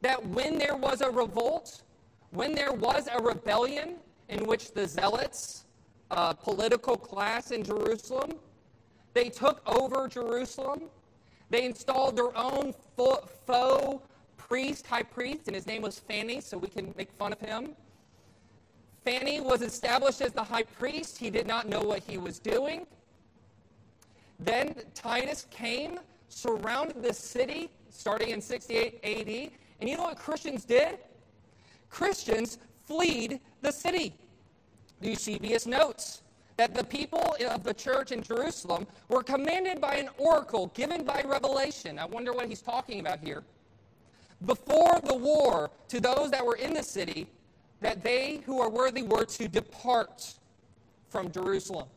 that 0.00 0.24
when 0.28 0.58
there 0.58 0.76
was 0.76 1.00
a 1.00 1.10
revolt, 1.10 1.82
when 2.30 2.54
there 2.54 2.72
was 2.72 3.08
a 3.12 3.20
rebellion 3.22 3.96
in 4.28 4.46
which 4.46 4.72
the 4.72 4.86
zealots, 4.86 5.64
uh, 6.10 6.32
political 6.32 6.96
class 6.96 7.50
in 7.50 7.62
Jerusalem, 7.62 8.32
they 9.14 9.28
took 9.28 9.62
over 9.66 10.08
Jerusalem. 10.08 10.82
They 11.50 11.64
installed 11.64 12.16
their 12.16 12.36
own 12.36 12.74
faux 12.96 14.02
priest, 14.36 14.86
high 14.86 15.02
priest, 15.02 15.42
and 15.46 15.54
his 15.54 15.66
name 15.66 15.82
was 15.82 15.98
Fanny, 15.98 16.40
so 16.40 16.56
we 16.56 16.68
can 16.68 16.94
make 16.96 17.10
fun 17.12 17.32
of 17.32 17.40
him. 17.40 17.74
Fanny 19.04 19.40
was 19.40 19.62
established 19.62 20.20
as 20.20 20.32
the 20.32 20.42
high 20.42 20.62
priest. 20.62 21.18
He 21.18 21.30
did 21.30 21.46
not 21.46 21.68
know 21.68 21.80
what 21.80 22.02
he 22.02 22.18
was 22.18 22.38
doing. 22.38 22.86
Then 24.38 24.74
Titus 24.94 25.46
came, 25.50 25.98
surrounded 26.28 27.02
the 27.02 27.12
city 27.12 27.70
starting 27.90 28.30
in 28.30 28.40
68 28.40 29.00
AD. 29.02 29.50
And 29.80 29.88
you 29.88 29.96
know 29.96 30.04
what 30.04 30.18
Christians 30.18 30.64
did? 30.64 30.98
Christians 31.90 32.58
fled 32.86 33.40
the 33.60 33.72
city. 33.72 34.14
Eusebius 35.00 35.66
notes 35.66 36.22
that 36.56 36.74
the 36.74 36.84
people 36.84 37.36
of 37.48 37.62
the 37.62 37.72
church 37.72 38.10
in 38.10 38.22
Jerusalem 38.22 38.86
were 39.08 39.22
commanded 39.22 39.80
by 39.80 39.94
an 39.94 40.08
oracle 40.18 40.68
given 40.74 41.04
by 41.04 41.22
revelation. 41.24 41.98
I 41.98 42.04
wonder 42.06 42.32
what 42.32 42.48
he's 42.48 42.62
talking 42.62 43.00
about 43.00 43.20
here. 43.20 43.44
Before 44.44 45.00
the 45.04 45.14
war, 45.14 45.70
to 45.88 46.00
those 46.00 46.30
that 46.32 46.44
were 46.44 46.56
in 46.56 46.74
the 46.74 46.82
city, 46.82 47.28
that 47.80 48.02
they 48.02 48.40
who 48.44 48.60
are 48.60 48.68
worthy 48.68 49.02
were 49.02 49.24
to 49.24 49.48
depart 49.48 50.34
from 51.08 51.30
Jerusalem. 51.30 51.88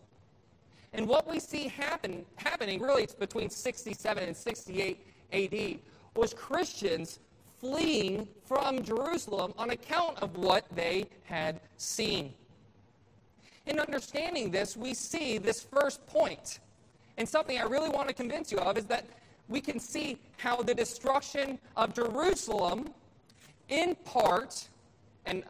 And 0.94 1.08
what 1.08 1.28
we 1.28 1.40
see 1.40 1.68
happen, 1.68 2.26
happening 2.36 2.82
really 2.82 3.04
it's 3.04 3.16
between 3.16 3.50
67 3.50 4.24
and 4.24 4.36
68 4.36 5.00
AD 5.34 5.80
was 6.16 6.34
Christians 6.34 7.20
fleeing 7.60 8.28
from 8.46 8.84
Jerusalem 8.84 9.54
on 9.58 9.70
account 9.70 10.22
of 10.22 10.38
what 10.38 10.66
they 10.76 11.08
had 11.24 11.62
seen. 11.78 12.34
In 13.66 13.80
understanding 13.80 14.52
this, 14.52 14.76
we 14.76 14.94
see 14.94 15.38
this 15.38 15.62
first 15.62 16.06
point. 16.08 16.60
And 17.18 17.28
something 17.28 17.58
I 17.60 17.64
really 17.64 17.90
want 17.90 18.08
to 18.08 18.14
convince 18.14 18.52
you 18.52 18.58
of 18.60 18.78
is 18.78 18.86
that 18.86 19.06
we 19.48 19.62
can 19.62 19.80
see 19.80 20.18
how 20.38 20.62
the 20.62 20.74
destruction 20.74 21.60
of 21.76 21.94
Jerusalem, 21.94 22.90
in 23.70 23.96
part, 24.06 24.68
and 25.26 25.44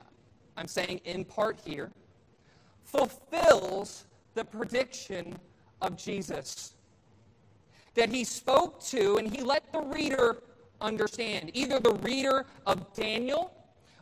I'm 0.58 0.68
saying 0.68 1.02
in 1.06 1.24
part 1.24 1.60
here, 1.64 1.92
fulfills 2.84 4.06
the 4.34 4.44
prediction 4.44 5.38
of 5.82 5.96
Jesus 5.96 6.74
that 7.94 8.10
he 8.10 8.24
spoke 8.24 8.82
to 8.86 9.18
and 9.18 9.34
he 9.34 9.42
let 9.42 9.72
the 9.72 9.82
reader 9.82 10.38
understand, 10.80 11.52
either 11.54 11.80
the 11.80 11.94
reader 11.96 12.46
of 12.66 12.94
Daniel 12.94 13.54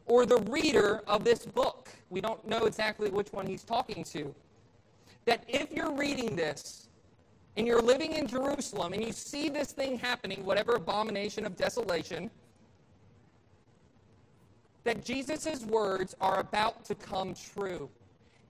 or 0.09 0.25
the 0.25 0.39
reader 0.49 1.03
of 1.07 1.23
this 1.23 1.45
book. 1.45 1.87
We 2.09 2.19
don't 2.19 2.45
know 2.45 2.65
exactly 2.65 3.09
which 3.11 3.31
one 3.31 3.45
he's 3.45 3.63
talking 3.63 4.03
to. 4.05 4.35
That 5.25 5.43
if 5.47 5.71
you're 5.71 5.93
reading 5.93 6.35
this 6.35 6.89
and 7.55 7.67
you're 7.67 7.81
living 7.81 8.13
in 8.13 8.27
Jerusalem 8.27 8.93
and 8.93 9.05
you 9.05 9.13
see 9.13 9.49
this 9.49 9.71
thing 9.71 9.99
happening, 9.99 10.43
whatever 10.43 10.73
abomination 10.73 11.45
of 11.45 11.55
desolation, 11.55 12.31
that 14.83 15.05
Jesus' 15.05 15.63
words 15.65 16.15
are 16.19 16.39
about 16.39 16.83
to 16.85 16.95
come 16.95 17.35
true, 17.35 17.87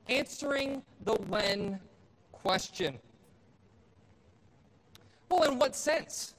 answering 0.07 0.81
the 1.03 1.15
when 1.27 1.77
question. 2.31 2.97
Well, 5.27 5.43
in 5.51 5.59
what 5.59 5.75
sense? 5.75 6.35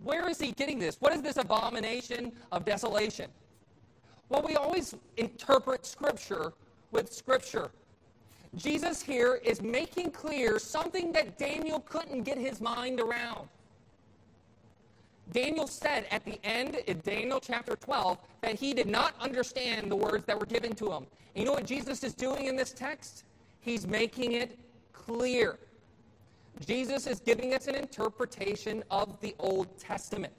Where 0.00 0.28
is 0.28 0.38
he 0.38 0.52
getting 0.52 0.78
this? 0.78 1.00
What 1.00 1.14
is 1.14 1.22
this 1.22 1.38
abomination 1.38 2.32
of 2.52 2.66
desolation? 2.66 3.30
Well, 4.28 4.42
we 4.46 4.56
always 4.56 4.94
interpret 5.16 5.86
Scripture 5.86 6.52
with 6.90 7.12
Scripture. 7.12 7.70
Jesus 8.56 9.02
here 9.02 9.40
is 9.44 9.62
making 9.62 10.10
clear 10.10 10.58
something 10.58 11.12
that 11.12 11.38
Daniel 11.38 11.80
couldn't 11.80 12.22
get 12.22 12.38
his 12.38 12.60
mind 12.60 13.00
around. 13.00 13.48
Daniel 15.32 15.66
said 15.66 16.06
at 16.10 16.24
the 16.24 16.38
end 16.44 16.76
in 16.86 17.00
Daniel 17.00 17.40
chapter 17.40 17.76
12 17.76 18.18
that 18.42 18.54
he 18.54 18.72
did 18.72 18.86
not 18.86 19.14
understand 19.20 19.90
the 19.90 19.96
words 19.96 20.24
that 20.24 20.38
were 20.38 20.46
given 20.46 20.72
to 20.76 20.86
him. 20.92 21.06
And 21.34 21.42
you 21.42 21.44
know 21.44 21.52
what 21.52 21.66
Jesus 21.66 22.04
is 22.04 22.14
doing 22.14 22.46
in 22.46 22.56
this 22.56 22.72
text? 22.72 23.24
He's 23.60 23.86
making 23.86 24.32
it 24.32 24.58
clear. 24.92 25.58
Jesus 26.64 27.06
is 27.06 27.20
giving 27.20 27.54
us 27.54 27.66
an 27.66 27.74
interpretation 27.74 28.82
of 28.90 29.20
the 29.20 29.34
Old 29.38 29.76
Testament. 29.78 30.32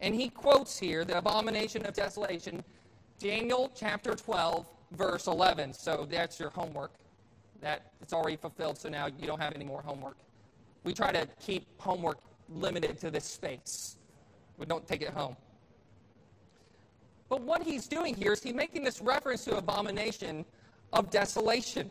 And 0.00 0.14
he 0.14 0.28
quotes 0.28 0.78
here 0.78 1.04
the 1.04 1.18
abomination 1.18 1.84
of 1.86 1.94
desolation, 1.94 2.62
Daniel 3.18 3.70
chapter 3.74 4.14
12, 4.14 4.66
verse 4.92 5.26
11. 5.26 5.72
So 5.72 6.06
that's 6.08 6.38
your 6.38 6.50
homework. 6.50 6.92
That 7.60 7.90
it's 8.00 8.12
already 8.12 8.36
fulfilled, 8.36 8.78
so 8.78 8.88
now 8.88 9.06
you 9.06 9.26
don't 9.26 9.40
have 9.40 9.54
any 9.54 9.64
more 9.64 9.82
homework. 9.82 10.16
We 10.84 10.94
try 10.94 11.10
to 11.10 11.26
keep 11.40 11.66
homework 11.80 12.18
limited 12.48 12.98
to 13.00 13.10
this 13.10 13.24
space. 13.24 13.96
We 14.56 14.66
don't 14.66 14.86
take 14.86 15.02
it 15.02 15.10
home. 15.10 15.36
But 17.28 17.42
what 17.42 17.62
he's 17.62 17.86
doing 17.86 18.14
here 18.14 18.32
is 18.32 18.42
he's 18.42 18.54
making 18.54 18.84
this 18.84 19.02
reference 19.02 19.44
to 19.44 19.56
abomination 19.56 20.44
of 20.92 21.10
desolation, 21.10 21.90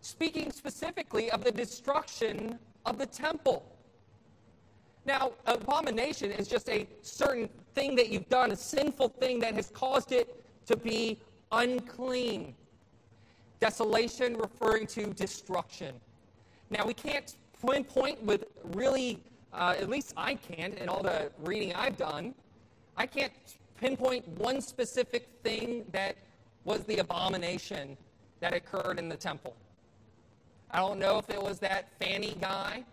speaking 0.00 0.50
specifically 0.50 1.30
of 1.30 1.44
the 1.44 1.52
destruction 1.52 2.58
of 2.86 2.98
the 2.98 3.06
temple. 3.06 3.64
Now, 5.10 5.32
abomination 5.46 6.30
is 6.30 6.46
just 6.46 6.68
a 6.68 6.86
certain 7.02 7.48
thing 7.74 7.96
that 7.96 8.10
you've 8.10 8.28
done, 8.28 8.52
a 8.52 8.56
sinful 8.56 9.08
thing 9.08 9.40
that 9.40 9.54
has 9.54 9.68
caused 9.70 10.12
it 10.12 10.40
to 10.66 10.76
be 10.76 11.18
unclean. 11.50 12.54
Desolation 13.58 14.36
referring 14.36 14.86
to 14.86 15.06
destruction. 15.06 15.96
Now, 16.70 16.86
we 16.86 16.94
can't 16.94 17.34
pinpoint 17.60 18.22
with 18.22 18.44
really, 18.62 19.18
uh, 19.52 19.74
at 19.80 19.88
least 19.88 20.12
I 20.16 20.36
can't, 20.36 20.78
in 20.78 20.88
all 20.88 21.02
the 21.02 21.32
reading 21.40 21.74
I've 21.74 21.96
done, 21.96 22.32
I 22.96 23.04
can't 23.04 23.32
pinpoint 23.80 24.28
one 24.38 24.60
specific 24.60 25.28
thing 25.42 25.86
that 25.90 26.14
was 26.62 26.84
the 26.84 26.98
abomination 26.98 27.96
that 28.38 28.54
occurred 28.54 29.00
in 29.00 29.08
the 29.08 29.16
temple. 29.16 29.56
I 30.70 30.78
don't 30.78 31.00
know 31.00 31.18
if 31.18 31.28
it 31.30 31.42
was 31.42 31.58
that 31.58 31.88
Fanny 31.98 32.36
guy. 32.40 32.84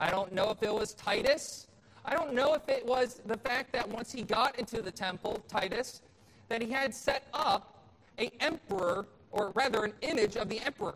I 0.00 0.10
don't 0.10 0.32
know 0.32 0.50
if 0.50 0.62
it 0.62 0.72
was 0.72 0.94
Titus. 0.94 1.66
I 2.04 2.14
don't 2.14 2.34
know 2.34 2.54
if 2.54 2.68
it 2.68 2.84
was 2.84 3.20
the 3.26 3.36
fact 3.38 3.72
that 3.72 3.88
once 3.88 4.12
he 4.12 4.22
got 4.22 4.58
into 4.58 4.82
the 4.82 4.90
temple, 4.90 5.42
Titus, 5.48 6.02
that 6.48 6.60
he 6.60 6.70
had 6.70 6.94
set 6.94 7.26
up 7.32 7.84
a 8.18 8.30
emperor, 8.40 9.06
or 9.32 9.50
rather 9.54 9.84
an 9.84 9.92
image 10.02 10.36
of 10.36 10.48
the 10.48 10.60
emperor. 10.60 10.94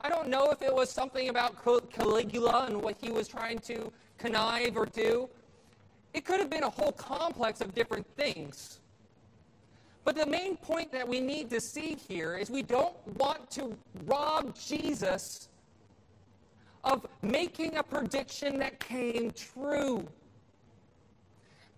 I 0.00 0.08
don't 0.08 0.28
know 0.28 0.50
if 0.50 0.62
it 0.62 0.74
was 0.74 0.90
something 0.90 1.28
about 1.28 1.62
Caligula 1.92 2.66
and 2.66 2.82
what 2.82 2.96
he 3.00 3.10
was 3.10 3.28
trying 3.28 3.60
to 3.60 3.92
connive 4.18 4.76
or 4.76 4.86
do. 4.86 5.28
It 6.14 6.24
could 6.24 6.40
have 6.40 6.50
been 6.50 6.64
a 6.64 6.70
whole 6.70 6.92
complex 6.92 7.60
of 7.60 7.74
different 7.74 8.06
things. 8.16 8.80
But 10.04 10.16
the 10.16 10.26
main 10.26 10.56
point 10.56 10.90
that 10.90 11.06
we 11.06 11.20
need 11.20 11.48
to 11.50 11.60
see 11.60 11.96
here 12.08 12.36
is 12.36 12.50
we 12.50 12.62
don't 12.62 12.96
want 13.16 13.48
to 13.52 13.76
rob 14.04 14.56
Jesus 14.58 15.48
of 16.84 17.06
making 17.22 17.76
a 17.76 17.82
prediction 17.82 18.58
that 18.58 18.80
came 18.80 19.30
true. 19.32 20.06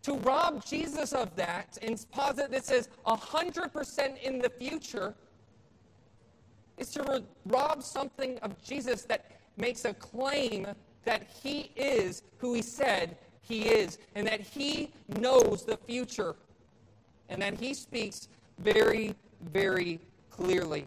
To 0.03 0.17
rob 0.19 0.65
Jesus 0.65 1.13
of 1.13 1.35
that 1.37 1.79
and 1.83 2.05
posit 2.11 2.51
that 2.51 2.65
says 2.65 2.89
100% 3.07 4.23
in 4.23 4.39
the 4.39 4.51
future 4.51 5.15
is 6.77 6.91
to 6.91 7.23
rob 7.47 7.83
something 7.83 8.39
of 8.41 8.61
Jesus 8.63 9.03
that 9.03 9.31
makes 9.57 9.85
a 9.85 9.95
claim 9.95 10.67
that 11.05 11.23
he 11.43 11.71
is 11.77 12.23
who 12.39 12.55
he 12.55 12.63
said 12.63 13.17
he 13.41 13.63
is 13.69 13.99
and 14.15 14.27
that 14.27 14.41
he 14.41 14.91
knows 15.21 15.65
the 15.65 15.77
future 15.77 16.35
and 17.29 17.41
that 17.43 17.59
he 17.59 17.75
speaks 17.75 18.29
very, 18.59 19.15
very 19.53 20.01
clearly. 20.31 20.87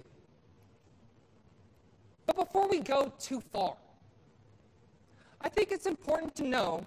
But 2.25 2.35
before 2.35 2.67
we 2.67 2.79
go 2.79 3.13
too 3.19 3.41
far, 3.53 3.75
I 5.41 5.49
think 5.49 5.71
it's 5.71 5.85
important 5.85 6.35
to 6.35 6.43
know 6.43 6.85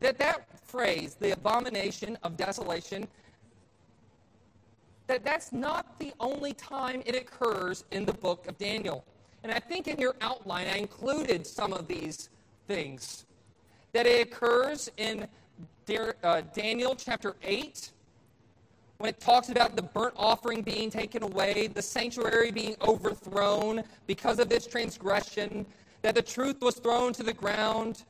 that 0.00 0.18
that 0.18 0.46
phrase, 0.66 1.16
the 1.18 1.32
abomination 1.32 2.18
of 2.22 2.36
desolation, 2.36 3.06
that 5.06 5.24
that's 5.24 5.52
not 5.52 5.98
the 5.98 6.12
only 6.20 6.52
time 6.54 7.02
it 7.06 7.14
occurs 7.14 7.84
in 7.90 8.04
the 8.04 8.12
book 8.12 8.46
of 8.48 8.58
Daniel. 8.58 9.04
And 9.42 9.52
I 9.52 9.58
think 9.58 9.86
in 9.86 9.98
your 9.98 10.16
outline, 10.20 10.66
I 10.66 10.78
included 10.78 11.46
some 11.46 11.72
of 11.72 11.86
these 11.86 12.30
things. 12.66 13.26
That 13.92 14.06
it 14.06 14.26
occurs 14.26 14.90
in 14.96 15.28
uh, 16.22 16.42
Daniel 16.54 16.96
chapter 16.96 17.36
8, 17.42 17.90
when 18.98 19.10
it 19.10 19.20
talks 19.20 19.50
about 19.50 19.76
the 19.76 19.82
burnt 19.82 20.14
offering 20.16 20.62
being 20.62 20.90
taken 20.90 21.22
away, 21.22 21.66
the 21.66 21.82
sanctuary 21.82 22.50
being 22.50 22.76
overthrown 22.80 23.82
because 24.06 24.38
of 24.38 24.48
this 24.48 24.66
transgression, 24.66 25.66
that 26.04 26.14
the 26.14 26.20
truth 26.20 26.60
was 26.60 26.74
thrown 26.74 27.14
to 27.14 27.22
the 27.22 27.32
ground, 27.32 28.04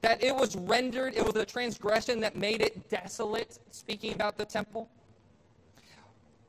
that 0.00 0.24
it 0.24 0.34
was 0.34 0.56
rendered, 0.56 1.14
it 1.14 1.22
was 1.22 1.36
a 1.36 1.44
transgression 1.44 2.18
that 2.18 2.34
made 2.34 2.62
it 2.62 2.88
desolate, 2.88 3.58
speaking 3.70 4.14
about 4.14 4.38
the 4.38 4.44
temple. 4.46 4.88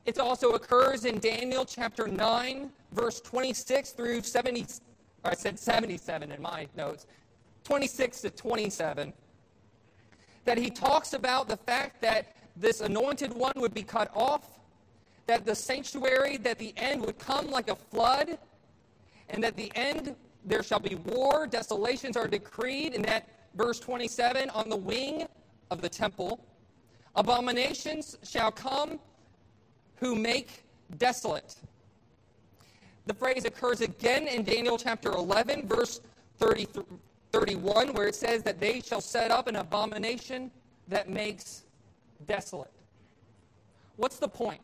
It 0.06 0.18
also 0.18 0.52
occurs 0.52 1.04
in 1.04 1.18
Daniel 1.18 1.66
chapter 1.66 2.08
9, 2.08 2.70
verse 2.92 3.20
26 3.20 3.90
through 3.90 4.22
70. 4.22 4.64
I 5.26 5.34
said 5.34 5.58
77 5.58 6.32
in 6.32 6.40
my 6.40 6.68
notes. 6.74 7.04
26 7.64 8.22
to 8.22 8.30
27. 8.30 9.12
That 10.46 10.56
he 10.56 10.70
talks 10.70 11.12
about 11.12 11.48
the 11.48 11.58
fact 11.58 12.00
that 12.00 12.34
this 12.56 12.80
anointed 12.80 13.34
one 13.34 13.52
would 13.56 13.74
be 13.74 13.82
cut 13.82 14.10
off, 14.14 14.58
that 15.26 15.44
the 15.44 15.54
sanctuary, 15.54 16.38
that 16.38 16.58
the 16.58 16.72
end 16.78 17.04
would 17.04 17.18
come 17.18 17.50
like 17.50 17.68
a 17.68 17.76
flood, 17.76 18.38
and 19.28 19.42
that 19.42 19.56
the 19.56 19.70
end 19.74 20.14
there 20.44 20.62
shall 20.62 20.80
be 20.80 20.94
war, 20.96 21.46
desolations 21.46 22.16
are 22.16 22.28
decreed, 22.28 22.94
and 22.94 23.04
that 23.04 23.28
verse 23.54 23.80
27 23.80 24.50
on 24.50 24.68
the 24.68 24.76
wing 24.76 25.26
of 25.70 25.80
the 25.80 25.88
temple, 25.88 26.44
abominations 27.16 28.18
shall 28.22 28.50
come 28.50 28.98
who 29.96 30.14
make 30.14 30.64
desolate. 30.98 31.56
The 33.06 33.14
phrase 33.14 33.44
occurs 33.44 33.80
again 33.80 34.26
in 34.26 34.44
Daniel 34.44 34.78
chapter 34.78 35.12
11, 35.12 35.66
verse 35.66 36.00
30, 36.38 36.68
31, 37.32 37.92
where 37.94 38.08
it 38.08 38.14
says 38.14 38.42
that 38.42 38.60
they 38.60 38.80
shall 38.80 39.00
set 39.00 39.30
up 39.30 39.46
an 39.46 39.56
abomination 39.56 40.50
that 40.88 41.08
makes 41.08 41.62
desolate. 42.26 42.70
What's 43.96 44.18
the 44.18 44.28
point? 44.28 44.60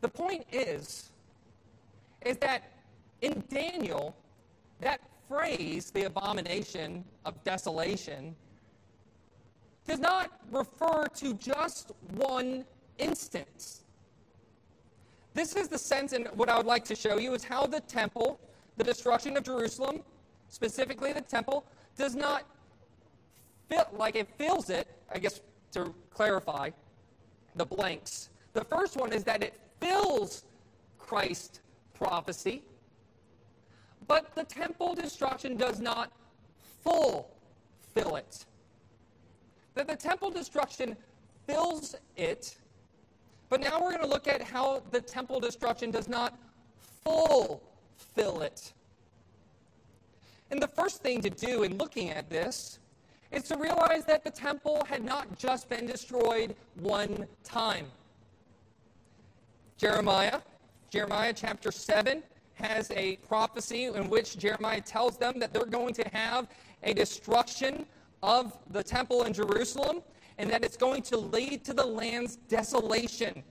The 0.00 0.08
point 0.08 0.44
is, 0.52 1.10
is 2.22 2.36
that 2.38 2.62
in 3.22 3.42
Daniel, 3.48 4.16
that 4.80 5.00
phrase, 5.28 5.90
the 5.90 6.04
abomination 6.04 7.04
of 7.24 7.42
desolation, 7.44 8.34
does 9.86 9.98
not 9.98 10.30
refer 10.50 11.06
to 11.16 11.34
just 11.34 11.92
one 12.16 12.64
instance. 12.98 13.82
This 15.34 15.54
is 15.56 15.68
the 15.68 15.78
sense, 15.78 16.12
and 16.12 16.28
what 16.34 16.48
I 16.48 16.56
would 16.56 16.66
like 16.66 16.84
to 16.86 16.94
show 16.94 17.18
you 17.18 17.34
is 17.34 17.44
how 17.44 17.66
the 17.66 17.80
temple, 17.80 18.40
the 18.76 18.84
destruction 18.84 19.36
of 19.36 19.44
Jerusalem, 19.44 20.00
specifically 20.48 21.12
the 21.12 21.20
temple, 21.20 21.64
does 21.96 22.14
not 22.14 22.44
fit 23.68 23.86
like 23.92 24.16
it 24.16 24.28
fills 24.36 24.70
it, 24.70 24.88
I 25.12 25.18
guess 25.18 25.40
to 25.72 25.94
clarify 26.10 26.70
the 27.56 27.66
blanks. 27.66 28.30
The 28.52 28.64
first 28.64 28.96
one 28.96 29.12
is 29.12 29.24
that 29.24 29.42
it 29.42 29.54
fills 29.80 30.44
Christ's 30.98 31.60
prophecy, 31.98 32.62
but 34.06 34.34
the 34.34 34.44
temple 34.44 34.94
destruction 34.94 35.56
does 35.56 35.80
not 35.80 36.12
fulfill 36.82 38.16
it. 38.16 38.46
That 39.74 39.88
the 39.88 39.96
temple 39.96 40.30
destruction 40.30 40.96
fills 41.46 41.94
it 42.16 42.56
but 43.48 43.60
now 43.60 43.80
we're 43.80 43.92
going 43.92 44.02
to 44.02 44.08
look 44.08 44.28
at 44.28 44.42
how 44.42 44.82
the 44.90 45.00
temple 45.00 45.40
destruction 45.40 45.90
does 45.90 46.08
not 46.08 46.36
fulfill 47.04 48.42
it. 48.42 48.72
And 50.50 50.62
the 50.62 50.68
first 50.68 51.02
thing 51.02 51.20
to 51.22 51.30
do 51.30 51.62
in 51.62 51.76
looking 51.78 52.10
at 52.10 52.28
this 52.28 52.78
is 53.30 53.44
to 53.44 53.56
realize 53.56 54.04
that 54.06 54.24
the 54.24 54.30
temple 54.30 54.84
had 54.88 55.04
not 55.04 55.38
just 55.38 55.68
been 55.68 55.86
destroyed 55.86 56.54
one 56.76 57.26
time. 57.44 57.86
Jeremiah, 59.76 60.40
Jeremiah 60.90 61.32
chapter 61.34 61.70
7, 61.70 62.22
has 62.54 62.90
a 62.90 63.16
prophecy 63.28 63.84
in 63.84 64.08
which 64.08 64.36
Jeremiah 64.36 64.80
tells 64.80 65.16
them 65.16 65.38
that 65.38 65.52
they're 65.52 65.64
going 65.64 65.94
to 65.94 66.08
have 66.08 66.48
a 66.82 66.92
destruction 66.92 67.86
of 68.22 68.56
the 68.70 68.82
temple 68.82 69.24
in 69.24 69.32
Jerusalem 69.32 70.02
and 70.38 70.50
that 70.50 70.64
it's 70.64 70.76
going 70.76 71.02
to 71.02 71.16
lead 71.16 71.64
to 71.64 71.72
the 71.72 71.84
land's 71.84 72.36
desolation. 72.48 73.42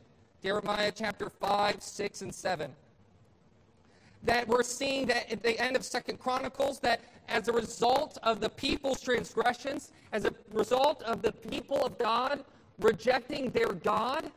Jeremiah 0.43 0.91
chapter 0.93 1.29
5, 1.29 1.81
6, 1.81 2.21
and 2.21 2.33
7. 2.33 2.71
That 4.23 4.47
we're 4.47 4.63
seeing 4.63 5.05
that 5.07 5.31
at 5.31 5.43
the 5.43 5.59
end 5.59 5.75
of 5.75 5.83
Second 5.83 6.19
Chronicles, 6.19 6.79
that 6.79 7.01
as 7.29 7.47
a 7.47 7.53
result 7.53 8.17
of 8.23 8.39
the 8.39 8.49
people's 8.49 9.01
transgressions, 9.01 9.91
as 10.11 10.25
a 10.25 10.33
result 10.53 11.01
of 11.03 11.21
the 11.21 11.31
people 11.31 11.85
of 11.85 11.97
God 11.97 12.43
rejecting 12.79 13.51
their 13.51 13.73
God, 13.73 14.31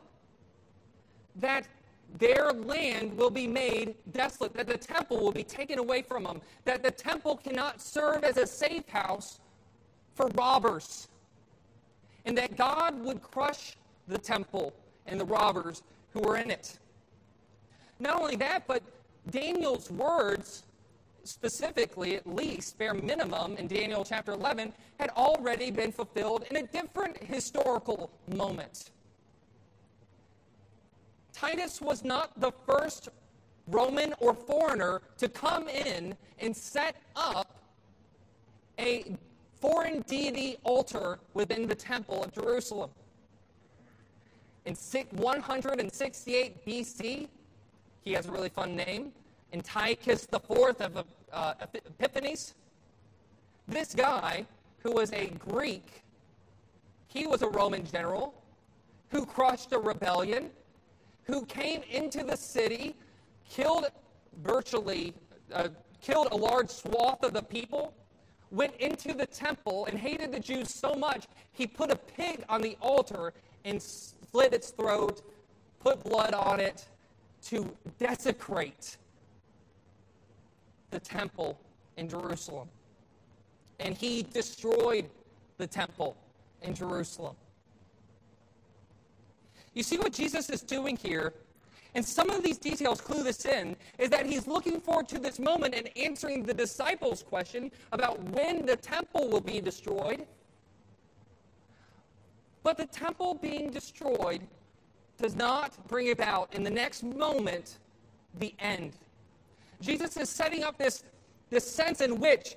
that 1.35 1.67
their 2.17 2.51
land 2.51 3.15
will 3.17 3.29
be 3.29 3.47
made 3.47 3.95
desolate, 4.11 4.53
that 4.53 4.67
the 4.67 4.77
temple 4.77 5.19
will 5.19 5.31
be 5.31 5.43
taken 5.43 5.79
away 5.79 6.01
from 6.01 6.23
them, 6.23 6.41
that 6.65 6.83
the 6.83 6.91
temple 6.91 7.37
cannot 7.37 7.81
serve 7.81 8.23
as 8.23 8.37
a 8.37 8.45
safe 8.45 8.87
house 8.89 9.39
for 10.15 10.27
robbers 10.29 11.07
and 12.25 12.37
that 12.37 12.57
God 12.57 12.99
would 13.03 13.21
crush 13.21 13.75
the 14.07 14.17
temple 14.17 14.73
and 15.07 15.19
the 15.19 15.25
robbers 15.25 15.83
who 16.13 16.21
were 16.21 16.37
in 16.37 16.51
it. 16.51 16.77
Not 17.99 18.19
only 18.19 18.35
that, 18.37 18.67
but 18.67 18.83
Daniel's 19.29 19.89
words, 19.91 20.63
specifically 21.23 22.15
at 22.15 22.27
least, 22.27 22.77
bare 22.77 22.93
minimum, 22.93 23.55
in 23.57 23.67
Daniel 23.67 24.03
chapter 24.03 24.31
11, 24.33 24.73
had 24.99 25.09
already 25.11 25.71
been 25.71 25.91
fulfilled 25.91 26.45
in 26.49 26.57
a 26.57 26.63
different 26.63 27.17
historical 27.23 28.11
moment. 28.35 28.91
Titus 31.41 31.81
was 31.81 32.03
not 32.03 32.39
the 32.39 32.51
first 32.67 33.09
Roman 33.65 34.13
or 34.19 34.35
foreigner 34.35 35.01
to 35.17 35.27
come 35.27 35.67
in 35.67 36.15
and 36.37 36.55
set 36.55 36.97
up 37.15 37.57
a 38.77 39.15
foreign 39.59 40.01
deity 40.01 40.57
altar 40.63 41.17
within 41.33 41.67
the 41.67 41.73
temple 41.73 42.23
of 42.23 42.31
Jerusalem. 42.31 42.91
In 44.65 44.75
168 44.75 46.63
BC, 46.63 47.27
he 48.03 48.13
has 48.13 48.27
a 48.27 48.31
really 48.31 48.49
fun 48.49 48.75
name, 48.75 49.11
Antiochus 49.51 50.27
IV 50.31 50.79
of 50.79 51.05
uh, 51.33 51.53
Epiphanes. 51.99 52.53
This 53.67 53.95
guy, 53.95 54.45
who 54.83 54.91
was 54.91 55.11
a 55.11 55.25
Greek, 55.39 56.03
he 57.07 57.25
was 57.25 57.41
a 57.41 57.47
Roman 57.47 57.83
general 57.83 58.35
who 59.09 59.25
crushed 59.25 59.71
a 59.73 59.79
rebellion, 59.79 60.51
who 61.33 61.45
came 61.45 61.81
into 61.89 62.23
the 62.23 62.35
city, 62.35 62.95
killed 63.49 63.87
virtually, 64.43 65.13
uh, 65.53 65.69
killed 66.01 66.27
a 66.31 66.35
large 66.35 66.69
swath 66.69 67.23
of 67.23 67.33
the 67.33 67.41
people, 67.41 67.93
went 68.51 68.75
into 68.75 69.13
the 69.13 69.25
temple 69.25 69.85
and 69.85 69.97
hated 69.97 70.31
the 70.31 70.39
Jews 70.39 70.69
so 70.69 70.93
much, 70.93 71.25
he 71.53 71.65
put 71.65 71.91
a 71.91 71.95
pig 71.95 72.43
on 72.49 72.61
the 72.61 72.77
altar 72.81 73.33
and 73.63 73.81
slit 73.81 74.53
its 74.53 74.71
throat, 74.71 75.21
put 75.79 76.03
blood 76.03 76.33
on 76.33 76.59
it 76.59 76.85
to 77.43 77.71
desecrate 77.97 78.97
the 80.89 80.99
temple 80.99 81.59
in 81.97 82.09
Jerusalem. 82.09 82.67
And 83.79 83.95
he 83.95 84.23
destroyed 84.23 85.09
the 85.57 85.67
temple 85.67 86.15
in 86.61 86.75
Jerusalem. 86.75 87.35
You 89.73 89.83
see 89.83 89.97
what 89.97 90.13
Jesus 90.13 90.49
is 90.49 90.61
doing 90.61 90.97
here? 90.97 91.33
And 91.93 92.05
some 92.05 92.29
of 92.29 92.41
these 92.43 92.57
details 92.57 93.01
clue 93.01 93.23
this 93.23 93.45
in 93.45 93.75
is 93.97 94.09
that 94.09 94.25
he's 94.25 94.47
looking 94.47 94.79
forward 94.79 95.09
to 95.09 95.19
this 95.19 95.39
moment 95.39 95.75
and 95.75 95.89
answering 95.97 96.43
the 96.43 96.53
disciples' 96.53 97.21
question 97.23 97.71
about 97.91 98.21
when 98.31 98.65
the 98.65 98.77
temple 98.77 99.29
will 99.29 99.41
be 99.41 99.59
destroyed. 99.59 100.25
But 102.63 102.77
the 102.77 102.85
temple 102.85 103.33
being 103.33 103.71
destroyed 103.71 104.41
does 105.17 105.35
not 105.35 105.87
bring 105.87 106.11
about 106.11 106.53
in 106.53 106.63
the 106.63 106.69
next 106.69 107.03
moment 107.03 107.79
the 108.39 108.53
end. 108.59 108.93
Jesus 109.81 110.15
is 110.15 110.29
setting 110.29 110.63
up 110.63 110.77
this, 110.77 111.03
this 111.49 111.69
sense 111.69 112.01
in 112.01 112.19
which 112.19 112.55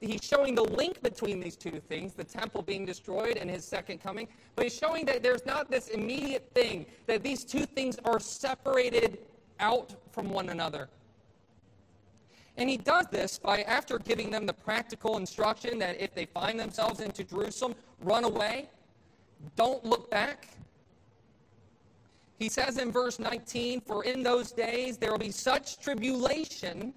he's 0.00 0.22
showing 0.22 0.54
the 0.54 0.62
link 0.62 1.02
between 1.02 1.40
these 1.40 1.56
two 1.56 1.80
things, 1.88 2.14
the 2.14 2.24
temple 2.24 2.62
being 2.62 2.86
destroyed 2.86 3.36
and 3.36 3.50
his 3.50 3.64
second 3.64 4.02
coming, 4.02 4.28
but 4.56 4.64
he's 4.64 4.76
showing 4.76 5.04
that 5.06 5.22
there's 5.22 5.44
not 5.44 5.70
this 5.70 5.88
immediate 5.88 6.50
thing, 6.54 6.86
that 7.06 7.22
these 7.22 7.44
two 7.44 7.66
things 7.66 7.98
are 8.04 8.20
separated 8.20 9.18
out 9.60 9.94
from 10.12 10.30
one 10.30 10.48
another. 10.48 10.88
And 12.56 12.70
he 12.70 12.76
does 12.76 13.06
this 13.10 13.38
by, 13.38 13.62
after 13.62 13.98
giving 13.98 14.30
them 14.30 14.46
the 14.46 14.52
practical 14.52 15.16
instruction 15.16 15.78
that 15.80 16.00
if 16.00 16.14
they 16.14 16.26
find 16.26 16.58
themselves 16.58 17.00
into 17.00 17.24
Jerusalem, 17.24 17.74
run 18.00 18.24
away, 18.24 18.68
don't 19.56 19.84
look 19.84 20.10
back. 20.10 20.48
He 22.38 22.48
says 22.48 22.78
in 22.78 22.92
verse 22.92 23.18
19, 23.18 23.80
For 23.80 24.04
in 24.04 24.22
those 24.22 24.52
days 24.52 24.98
there 24.98 25.10
will 25.10 25.18
be 25.18 25.32
such 25.32 25.78
tribulation 25.80 26.94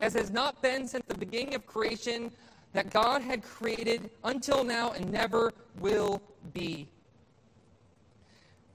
as 0.00 0.14
has 0.14 0.30
not 0.30 0.60
been 0.62 0.86
since 0.86 1.04
the 1.06 1.14
beginning 1.14 1.54
of 1.54 1.66
creation 1.66 2.30
that 2.72 2.90
God 2.90 3.22
had 3.22 3.42
created 3.42 4.10
until 4.24 4.64
now 4.64 4.90
and 4.92 5.10
never 5.10 5.52
will 5.78 6.20
be. 6.52 6.88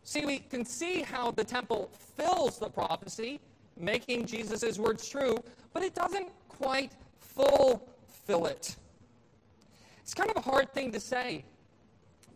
See, 0.03 0.25
we 0.25 0.39
can 0.39 0.65
see 0.65 1.01
how 1.01 1.31
the 1.31 1.43
temple 1.43 1.91
fills 2.15 2.57
the 2.57 2.69
prophecy, 2.69 3.39
making 3.77 4.25
Jesus' 4.25 4.79
words 4.79 5.07
true, 5.07 5.37
but 5.73 5.83
it 5.83 5.93
doesn't 5.93 6.29
quite 6.47 6.93
fulfill 7.19 8.47
it. 8.47 8.75
It's 10.01 10.13
kind 10.13 10.31
of 10.31 10.37
a 10.37 10.41
hard 10.41 10.73
thing 10.73 10.91
to 10.93 10.99
say 10.99 11.45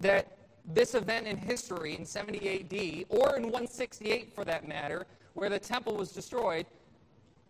that 0.01 0.37
this 0.65 0.93
event 0.95 1.27
in 1.27 1.37
history 1.37 1.95
in 1.95 2.05
70 2.05 2.49
AD, 2.49 3.05
or 3.09 3.35
in 3.35 3.43
168 3.43 4.31
for 4.31 4.45
that 4.45 4.67
matter, 4.67 5.05
where 5.33 5.49
the 5.49 5.59
temple 5.59 5.95
was 5.95 6.11
destroyed, 6.11 6.65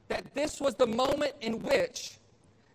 that 0.07 0.33
this 0.33 0.59
was 0.59 0.75
the 0.75 0.87
moment 0.87 1.33
in 1.41 1.61
which 1.61 2.17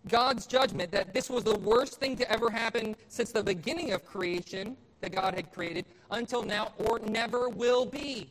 God's 0.07 0.45
judgment, 0.45 0.91
that 0.91 1.13
this 1.13 1.29
was 1.29 1.43
the 1.43 1.57
worst 1.59 1.99
thing 1.99 2.15
to 2.17 2.31
ever 2.31 2.49
happen 2.49 2.95
since 3.07 3.31
the 3.31 3.43
beginning 3.43 3.91
of 3.91 4.05
creation 4.05 4.77
that 5.01 5.11
God 5.11 5.33
had 5.35 5.51
created 5.51 5.85
until 6.11 6.43
now, 6.43 6.73
or 6.77 6.99
never 6.99 7.49
will 7.49 7.85
be. 7.85 8.29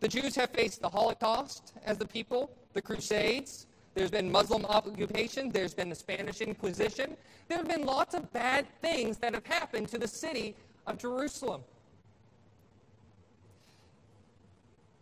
The 0.00 0.08
Jews 0.08 0.34
have 0.36 0.50
faced 0.50 0.80
the 0.80 0.88
Holocaust 0.88 1.74
as 1.84 1.98
the 1.98 2.06
people, 2.06 2.50
the 2.72 2.80
Crusades, 2.80 3.66
there's 3.94 4.10
been 4.10 4.30
Muslim 4.30 4.64
occupation, 4.66 5.50
there's 5.50 5.74
been 5.74 5.88
the 5.88 5.94
Spanish 5.96 6.40
Inquisition. 6.40 7.16
There 7.48 7.58
have 7.58 7.68
been 7.68 7.84
lots 7.84 8.14
of 8.14 8.32
bad 8.32 8.66
things 8.80 9.18
that 9.18 9.34
have 9.34 9.46
happened 9.46 9.88
to 9.88 9.98
the 9.98 10.06
city 10.06 10.54
of 10.86 10.98
Jerusalem. 10.98 11.62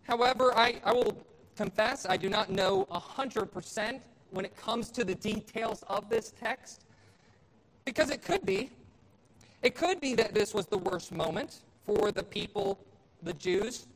However, 0.04 0.56
I, 0.56 0.80
I 0.84 0.92
will 0.94 1.22
confess 1.58 2.06
I 2.08 2.16
do 2.16 2.28
not 2.28 2.50
know 2.50 2.86
100% 2.92 4.00
when 4.30 4.44
it 4.44 4.56
comes 4.56 4.90
to 4.92 5.04
the 5.04 5.16
details 5.16 5.82
of 5.88 6.08
this 6.08 6.32
text, 6.40 6.84
because 7.84 8.10
it 8.10 8.22
could 8.22 8.46
be. 8.46 8.70
It 9.62 9.74
could 9.74 10.00
be 10.00 10.14
that 10.14 10.34
this 10.34 10.54
was 10.54 10.66
the 10.66 10.78
worst 10.78 11.10
moment 11.10 11.62
for 11.84 12.12
the 12.12 12.22
people, 12.22 12.78
the 13.24 13.32
Jews, 13.32 13.88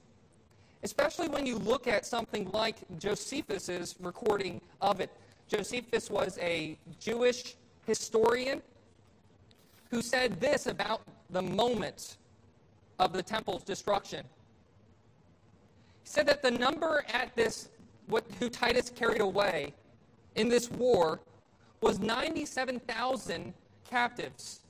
especially 0.82 1.28
when 1.28 1.46
you 1.46 1.56
look 1.56 1.86
at 1.86 2.04
something 2.04 2.50
like 2.50 2.78
Josephus's 2.98 3.94
recording 4.00 4.60
of 4.80 5.00
it. 5.00 5.10
Josephus 5.46 6.10
was 6.10 6.38
a 6.40 6.76
Jewish 6.98 7.54
historian 7.86 8.60
who 9.88 10.02
said 10.02 10.40
this 10.40 10.66
about 10.66 11.02
the 11.30 11.42
moment 11.42 12.16
of 12.98 13.12
the 13.12 13.22
temple's 13.22 13.62
destruction. 13.62 14.24
Said 16.12 16.26
that 16.26 16.42
the 16.42 16.50
number 16.50 17.06
at 17.10 17.34
this, 17.34 17.70
what, 18.06 18.26
who 18.38 18.50
Titus 18.50 18.90
carried 18.90 19.22
away 19.22 19.72
in 20.34 20.50
this 20.50 20.70
war, 20.70 21.20
was 21.80 22.00
97,000 22.00 23.54
captives. 23.88 24.60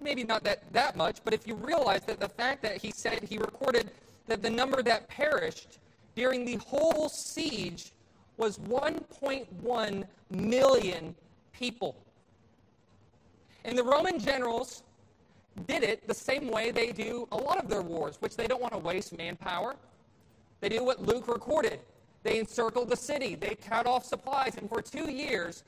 Maybe 0.00 0.22
not 0.22 0.44
that, 0.44 0.72
that 0.72 0.94
much, 0.94 1.18
but 1.24 1.34
if 1.34 1.48
you 1.48 1.56
realize 1.56 2.02
that 2.02 2.20
the 2.20 2.28
fact 2.28 2.62
that 2.62 2.80
he 2.80 2.92
said 2.92 3.24
he 3.24 3.38
recorded 3.38 3.90
that 4.28 4.40
the 4.40 4.50
number 4.50 4.84
that 4.84 5.08
perished 5.08 5.80
during 6.14 6.44
the 6.44 6.54
whole 6.64 7.08
siege 7.08 7.90
was 8.36 8.58
1.1 8.58 10.04
million 10.30 11.14
people. 11.52 11.96
And 13.64 13.76
the 13.76 13.82
Roman 13.82 14.20
generals 14.20 14.84
did 15.66 15.82
it 15.82 16.06
the 16.06 16.14
same 16.14 16.48
way 16.50 16.70
they 16.70 16.92
do 16.92 17.28
a 17.32 17.36
lot 17.36 17.62
of 17.62 17.68
their 17.68 17.82
wars, 17.82 18.16
which 18.20 18.36
they 18.36 18.46
don't 18.46 18.60
want 18.60 18.72
to 18.72 18.78
waste 18.78 19.16
manpower. 19.16 19.76
They 20.60 20.68
do 20.68 20.84
what 20.84 21.02
Luke 21.02 21.28
recorded. 21.28 21.80
They 22.22 22.38
encircled 22.38 22.88
the 22.88 22.96
city, 22.96 23.34
they 23.34 23.54
cut 23.54 23.86
off 23.86 24.04
supplies, 24.04 24.56
and 24.56 24.68
for 24.68 24.80
two 24.80 25.10
years, 25.10 25.62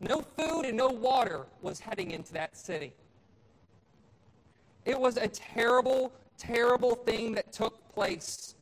no 0.00 0.22
food 0.22 0.64
and 0.64 0.76
no 0.76 0.88
water 0.88 1.46
was 1.62 1.80
heading 1.80 2.12
into 2.12 2.32
that 2.34 2.56
city. 2.56 2.92
It 4.84 4.98
was 4.98 5.16
a 5.16 5.26
terrible, 5.26 6.12
terrible 6.38 6.94
thing 6.94 7.34
that 7.34 7.52
took 7.52 7.76
place. 7.92 8.54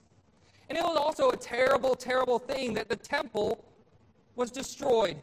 And 0.68 0.78
it 0.78 0.82
was 0.82 0.96
also 0.96 1.30
a 1.30 1.36
terrible, 1.36 1.94
terrible 1.94 2.38
thing 2.38 2.72
that 2.74 2.88
the 2.88 2.96
temple 2.96 3.62
was 4.34 4.50
destroyed. 4.50 5.20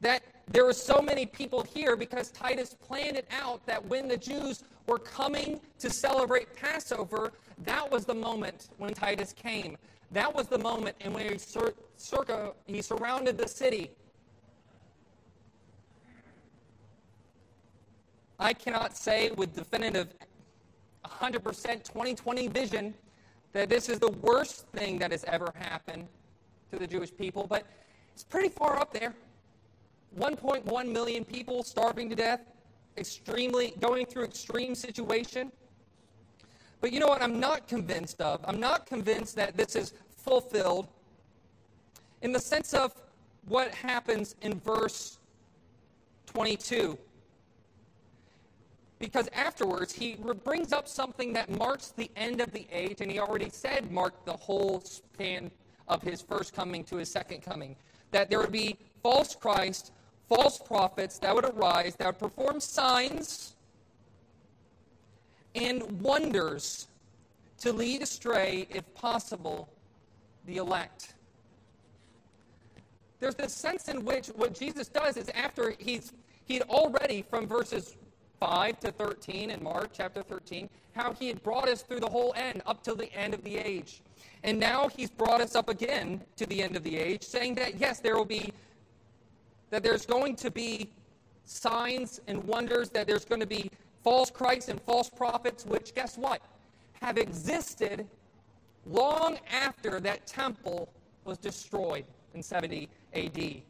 That 0.00 0.22
there 0.50 0.64
were 0.64 0.72
so 0.72 1.00
many 1.00 1.26
people 1.26 1.62
here 1.62 1.94
because 1.96 2.32
Titus 2.32 2.74
planned 2.74 3.16
it 3.16 3.28
out 3.30 3.64
that 3.66 3.84
when 3.86 4.08
the 4.08 4.16
Jews 4.16 4.64
were 4.88 4.98
coming 4.98 5.60
to 5.78 5.88
celebrate 5.88 6.54
Passover, 6.56 7.32
that 7.64 7.88
was 7.88 8.04
the 8.04 8.14
moment 8.14 8.68
when 8.78 8.92
Titus 8.92 9.32
came. 9.32 9.76
That 10.10 10.34
was 10.34 10.48
the 10.48 10.58
moment 10.58 10.96
in 11.00 11.12
which 11.12 11.30
he, 11.30 11.38
cir- 11.38 11.74
circa, 11.96 12.52
he 12.66 12.82
surrounded 12.82 13.38
the 13.38 13.46
city. 13.46 13.92
I 18.40 18.52
cannot 18.52 18.96
say 18.96 19.30
with 19.30 19.54
definitive 19.54 20.08
100% 21.04 21.42
2020 21.44 22.48
vision 22.48 22.94
that 23.52 23.68
this 23.68 23.88
is 23.88 24.00
the 24.00 24.10
worst 24.10 24.66
thing 24.68 24.98
that 24.98 25.12
has 25.12 25.22
ever 25.24 25.52
happened 25.54 26.08
to 26.72 26.78
the 26.78 26.88
Jewish 26.88 27.14
people, 27.16 27.46
but 27.46 27.64
it's 28.14 28.24
pretty 28.24 28.48
far 28.48 28.78
up 28.78 28.92
there. 28.92 29.14
1.1 30.18 30.92
million 30.92 31.24
people 31.24 31.62
starving 31.62 32.08
to 32.10 32.16
death, 32.16 32.40
extremely 32.96 33.74
going 33.80 34.06
through 34.06 34.24
extreme 34.24 34.74
situation. 34.74 35.52
But 36.80 36.92
you 36.92 37.00
know 37.00 37.06
what 37.06 37.22
I'm 37.22 37.38
not 37.38 37.68
convinced 37.68 38.20
of? 38.20 38.40
I'm 38.44 38.58
not 38.58 38.86
convinced 38.86 39.36
that 39.36 39.56
this 39.56 39.76
is 39.76 39.92
fulfilled 40.16 40.88
in 42.22 42.32
the 42.32 42.40
sense 42.40 42.74
of 42.74 42.94
what 43.46 43.72
happens 43.74 44.34
in 44.42 44.58
verse 44.60 45.18
22. 46.26 46.98
Because 48.98 49.28
afterwards, 49.32 49.92
he 49.92 50.16
brings 50.44 50.72
up 50.72 50.86
something 50.86 51.32
that 51.32 51.50
marks 51.50 51.88
the 51.96 52.10
end 52.16 52.40
of 52.40 52.52
the 52.52 52.66
age, 52.70 53.00
and 53.00 53.10
he 53.10 53.18
already 53.18 53.48
said 53.48 53.90
marked 53.90 54.26
the 54.26 54.36
whole 54.36 54.80
span 54.80 55.50
of 55.88 56.02
his 56.02 56.20
first 56.20 56.54
coming 56.54 56.84
to 56.84 56.96
his 56.96 57.10
second 57.10 57.42
coming. 57.42 57.76
That 58.10 58.28
there 58.28 58.40
would 58.40 58.52
be 58.52 58.76
false 59.02 59.34
Christ 59.34 59.92
false 60.30 60.58
prophets 60.58 61.18
that 61.18 61.34
would 61.34 61.44
arise, 61.44 61.96
that 61.96 62.06
would 62.06 62.18
perform 62.18 62.60
signs 62.60 63.54
and 65.56 65.82
wonders 66.00 66.86
to 67.58 67.72
lead 67.72 68.00
astray, 68.00 68.66
if 68.70 68.94
possible, 68.94 69.68
the 70.46 70.56
elect. 70.56 71.14
There's 73.18 73.34
this 73.34 73.52
sense 73.52 73.88
in 73.88 74.04
which 74.04 74.28
what 74.28 74.54
Jesus 74.54 74.88
does 74.88 75.16
is 75.16 75.28
after 75.30 75.74
he's 75.78 76.12
he'd 76.46 76.62
already 76.62 77.22
from 77.22 77.46
verses 77.46 77.96
5 78.40 78.80
to 78.80 78.92
13 78.92 79.50
in 79.50 79.62
Mark 79.62 79.90
chapter 79.92 80.22
13, 80.22 80.70
how 80.94 81.12
he 81.12 81.28
had 81.28 81.42
brought 81.42 81.68
us 81.68 81.82
through 81.82 82.00
the 82.00 82.08
whole 82.08 82.32
end 82.34 82.62
up 82.64 82.82
till 82.82 82.96
the 82.96 83.12
end 83.12 83.34
of 83.34 83.44
the 83.44 83.58
age. 83.58 84.00
And 84.42 84.58
now 84.58 84.88
he's 84.88 85.10
brought 85.10 85.42
us 85.42 85.54
up 85.54 85.68
again 85.68 86.22
to 86.36 86.46
the 86.46 86.62
end 86.62 86.76
of 86.76 86.82
the 86.82 86.96
age, 86.96 87.22
saying 87.22 87.56
that 87.56 87.78
yes, 87.78 88.00
there 88.00 88.16
will 88.16 88.24
be 88.24 88.52
that 89.70 89.82
there's 89.82 90.06
going 90.06 90.36
to 90.36 90.50
be 90.50 90.90
signs 91.44 92.20
and 92.26 92.42
wonders, 92.44 92.90
that 92.90 93.06
there's 93.06 93.24
going 93.24 93.40
to 93.40 93.46
be 93.46 93.70
false 94.02 94.30
Christs 94.30 94.68
and 94.68 94.80
false 94.82 95.08
prophets, 95.08 95.64
which, 95.64 95.94
guess 95.94 96.16
what? 96.16 96.42
Have 97.00 97.18
existed 97.18 98.06
long 98.86 99.38
after 99.50 100.00
that 100.00 100.26
temple 100.26 100.88
was 101.24 101.38
destroyed 101.38 102.04
in 102.34 102.42
70 102.42 102.88
AD. 103.14 103.62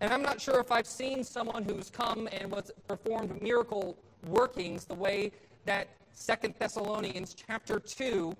And 0.00 0.12
I'm 0.12 0.22
not 0.22 0.40
sure 0.40 0.60
if 0.60 0.70
I've 0.70 0.86
seen 0.86 1.24
someone 1.24 1.64
who's 1.64 1.90
come 1.90 2.28
and 2.32 2.50
was 2.50 2.70
performed 2.86 3.40
miracle 3.40 3.96
workings 4.26 4.84
the 4.84 4.94
way 4.94 5.32
that 5.64 5.88
Second 6.12 6.54
Thessalonians 6.58 7.34
chapter 7.34 7.78
2 7.78 8.34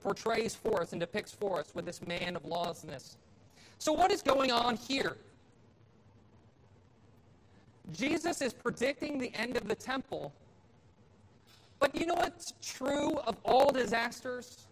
portrays 0.00 0.54
for 0.54 0.82
us 0.82 0.92
and 0.92 1.00
depicts 1.00 1.32
for 1.32 1.58
us 1.58 1.74
with 1.74 1.84
this 1.84 2.00
man 2.06 2.36
of 2.36 2.44
lawlessness. 2.44 3.16
So, 3.78 3.92
what 3.92 4.10
is 4.10 4.22
going 4.22 4.50
on 4.50 4.76
here? 4.76 5.16
Jesus 7.92 8.40
is 8.40 8.52
predicting 8.52 9.18
the 9.18 9.32
end 9.34 9.56
of 9.56 9.68
the 9.68 9.74
temple. 9.74 10.32
But 11.78 11.94
you 11.94 12.06
know 12.06 12.14
what's 12.14 12.54
true 12.62 13.18
of 13.18 13.36
all 13.44 13.70
disasters? 13.70 14.66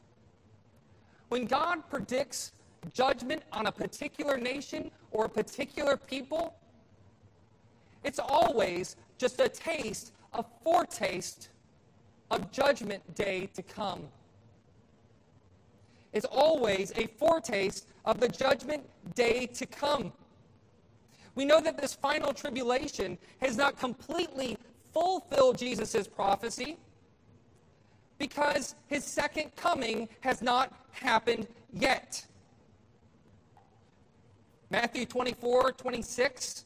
When 1.28 1.46
God 1.46 1.88
predicts 1.88 2.52
judgment 2.92 3.42
on 3.52 3.66
a 3.66 3.72
particular 3.72 4.36
nation 4.36 4.90
or 5.10 5.26
a 5.26 5.28
particular 5.28 5.96
people, 5.96 6.54
it's 8.02 8.18
always 8.18 8.96
just 9.18 9.40
a 9.40 9.48
taste, 9.48 10.12
a 10.32 10.44
foretaste 10.62 11.50
of 12.30 12.50
judgment 12.50 13.02
day 13.14 13.48
to 13.54 13.62
come. 13.62 14.02
It's 16.14 16.24
always 16.30 16.92
a 16.96 17.08
foretaste 17.18 17.88
of 18.04 18.20
the 18.20 18.28
judgment 18.28 18.84
day 19.14 19.46
to 19.46 19.66
come. 19.66 20.12
We 21.34 21.44
know 21.44 21.60
that 21.60 21.76
this 21.76 21.92
final 21.92 22.32
tribulation 22.32 23.18
has 23.40 23.56
not 23.56 23.76
completely 23.76 24.56
fulfilled 24.92 25.58
Jesus' 25.58 26.06
prophecy 26.06 26.78
because 28.16 28.76
his 28.86 29.02
second 29.04 29.56
coming 29.56 30.08
has 30.20 30.40
not 30.40 30.72
happened 30.92 31.48
yet. 31.72 32.24
Matthew 34.70 35.06
24, 35.06 35.72
26 35.72 36.64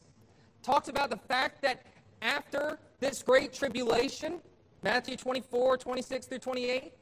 talks 0.62 0.88
about 0.88 1.08
the 1.08 1.16
fact 1.16 1.62
that 1.62 1.86
after 2.20 2.78
this 3.00 3.22
great 3.22 3.54
tribulation, 3.54 4.40
Matthew 4.82 5.16
24, 5.16 5.78
26 5.78 6.26
through 6.26 6.38
28, 6.38 6.92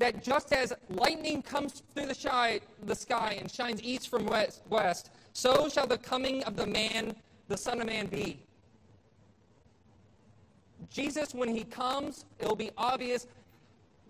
that 0.00 0.22
just 0.22 0.52
as 0.52 0.72
lightning 0.88 1.42
comes 1.42 1.82
through 1.94 2.06
the 2.06 2.14
sky, 2.14 2.58
the 2.86 2.94
sky 2.94 3.36
and 3.38 3.50
shines 3.50 3.82
east 3.82 4.08
from 4.08 4.24
west, 4.26 4.62
west, 4.70 5.10
so 5.34 5.68
shall 5.68 5.86
the 5.86 5.98
coming 5.98 6.42
of 6.44 6.56
the 6.56 6.66
man, 6.66 7.14
the 7.48 7.56
Son 7.56 7.80
of 7.80 7.86
Man, 7.86 8.06
be. 8.06 8.40
Jesus, 10.90 11.34
when 11.34 11.54
he 11.54 11.64
comes, 11.64 12.24
it'll 12.38 12.56
be 12.56 12.70
obvious, 12.78 13.26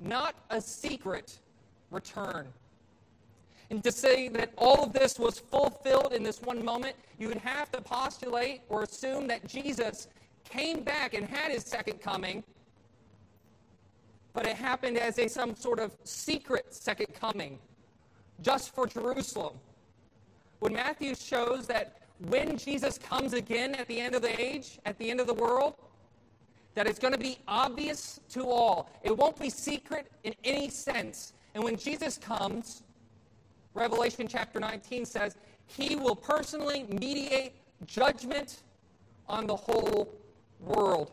not 0.01 0.35
a 0.51 0.61
secret 0.61 1.39
return. 1.91 2.47
And 3.71 3.83
to 3.83 3.91
say 3.91 4.29
that 4.29 4.51
all 4.57 4.85
of 4.85 4.93
this 4.93 5.19
was 5.19 5.41
fulfilled 5.41 6.13
in 6.13 6.23
this 6.23 6.41
one 6.41 6.65
moment, 6.65 6.95
you 7.19 7.29
would 7.29 7.39
have 7.39 7.71
to 7.73 7.81
postulate 7.81 8.63
or 8.69 8.85
assume 8.85 9.27
that 9.27 9.47
Jesus 9.47 10.07
came 10.45 10.83
back 10.83 11.15
and 11.15 11.27
had 11.27 11.51
his 11.51 11.65
second 11.65 12.01
coming, 12.01 12.45
but 14.33 14.47
it 14.47 14.57
happened 14.57 14.99
as 14.99 15.19
a 15.19 15.29
some 15.29 15.57
sort 15.57 15.79
of 15.79 15.97
secret 16.05 16.73
second 16.73 17.15
coming, 17.15 17.59
just 18.41 18.75
for 18.75 18.87
Jerusalem. 18.87 19.55
When 20.61 20.75
Matthew 20.75 21.15
shows 21.15 21.67
that 21.67 22.01
when 22.29 22.57
Jesus 22.59 22.99
comes 22.99 23.33
again 23.33 23.75
at 23.75 23.89
the 23.89 23.99
end 23.99 24.15
of 24.15 24.23
the 24.23 24.41
age, 24.41 24.79
at 24.85 24.99
the 24.99 25.11
end 25.11 25.21
of 25.21 25.27
the 25.27 25.35
world, 25.35 25.75
that 26.75 26.87
it's 26.87 26.99
going 26.99 27.13
to 27.13 27.19
be 27.19 27.39
obvious 27.49 28.21
to 28.31 28.45
all. 28.49 28.91
It 29.03 29.17
won't 29.17 29.39
be 29.39 29.51
secret 29.51 30.07
in 30.23 30.35
any 30.45 30.69
sense. 30.69 31.33
And 31.55 31.65
when 31.65 31.77
Jesus 31.77 32.17
comes, 32.17 32.83
Revelation 33.75 34.29
chapter 34.29 34.61
19 34.61 35.05
says, 35.05 35.37
He 35.67 35.97
will 35.97 36.15
personally 36.15 36.85
mediate 36.89 37.55
judgment 37.87 38.63
on 39.29 39.47
the 39.47 39.57
whole 39.57 40.13
world. 40.61 41.13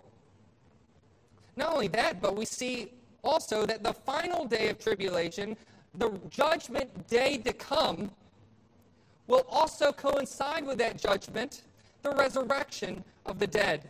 Not 1.55 1.73
only 1.73 1.87
that, 1.89 2.21
but 2.21 2.35
we 2.35 2.45
see 2.45 2.91
also 3.27 3.65
that 3.65 3.83
the 3.83 3.93
final 3.93 4.45
day 4.45 4.69
of 4.69 4.79
tribulation, 4.79 5.57
the 5.95 6.09
judgment 6.29 7.07
day 7.07 7.37
to 7.37 7.53
come, 7.53 8.09
will 9.27 9.45
also 9.49 9.91
coincide 9.91 10.65
with 10.65 10.77
that 10.77 10.97
judgment, 10.97 11.63
the 12.01 12.11
resurrection 12.11 13.03
of 13.25 13.37
the 13.39 13.47
dead. 13.47 13.89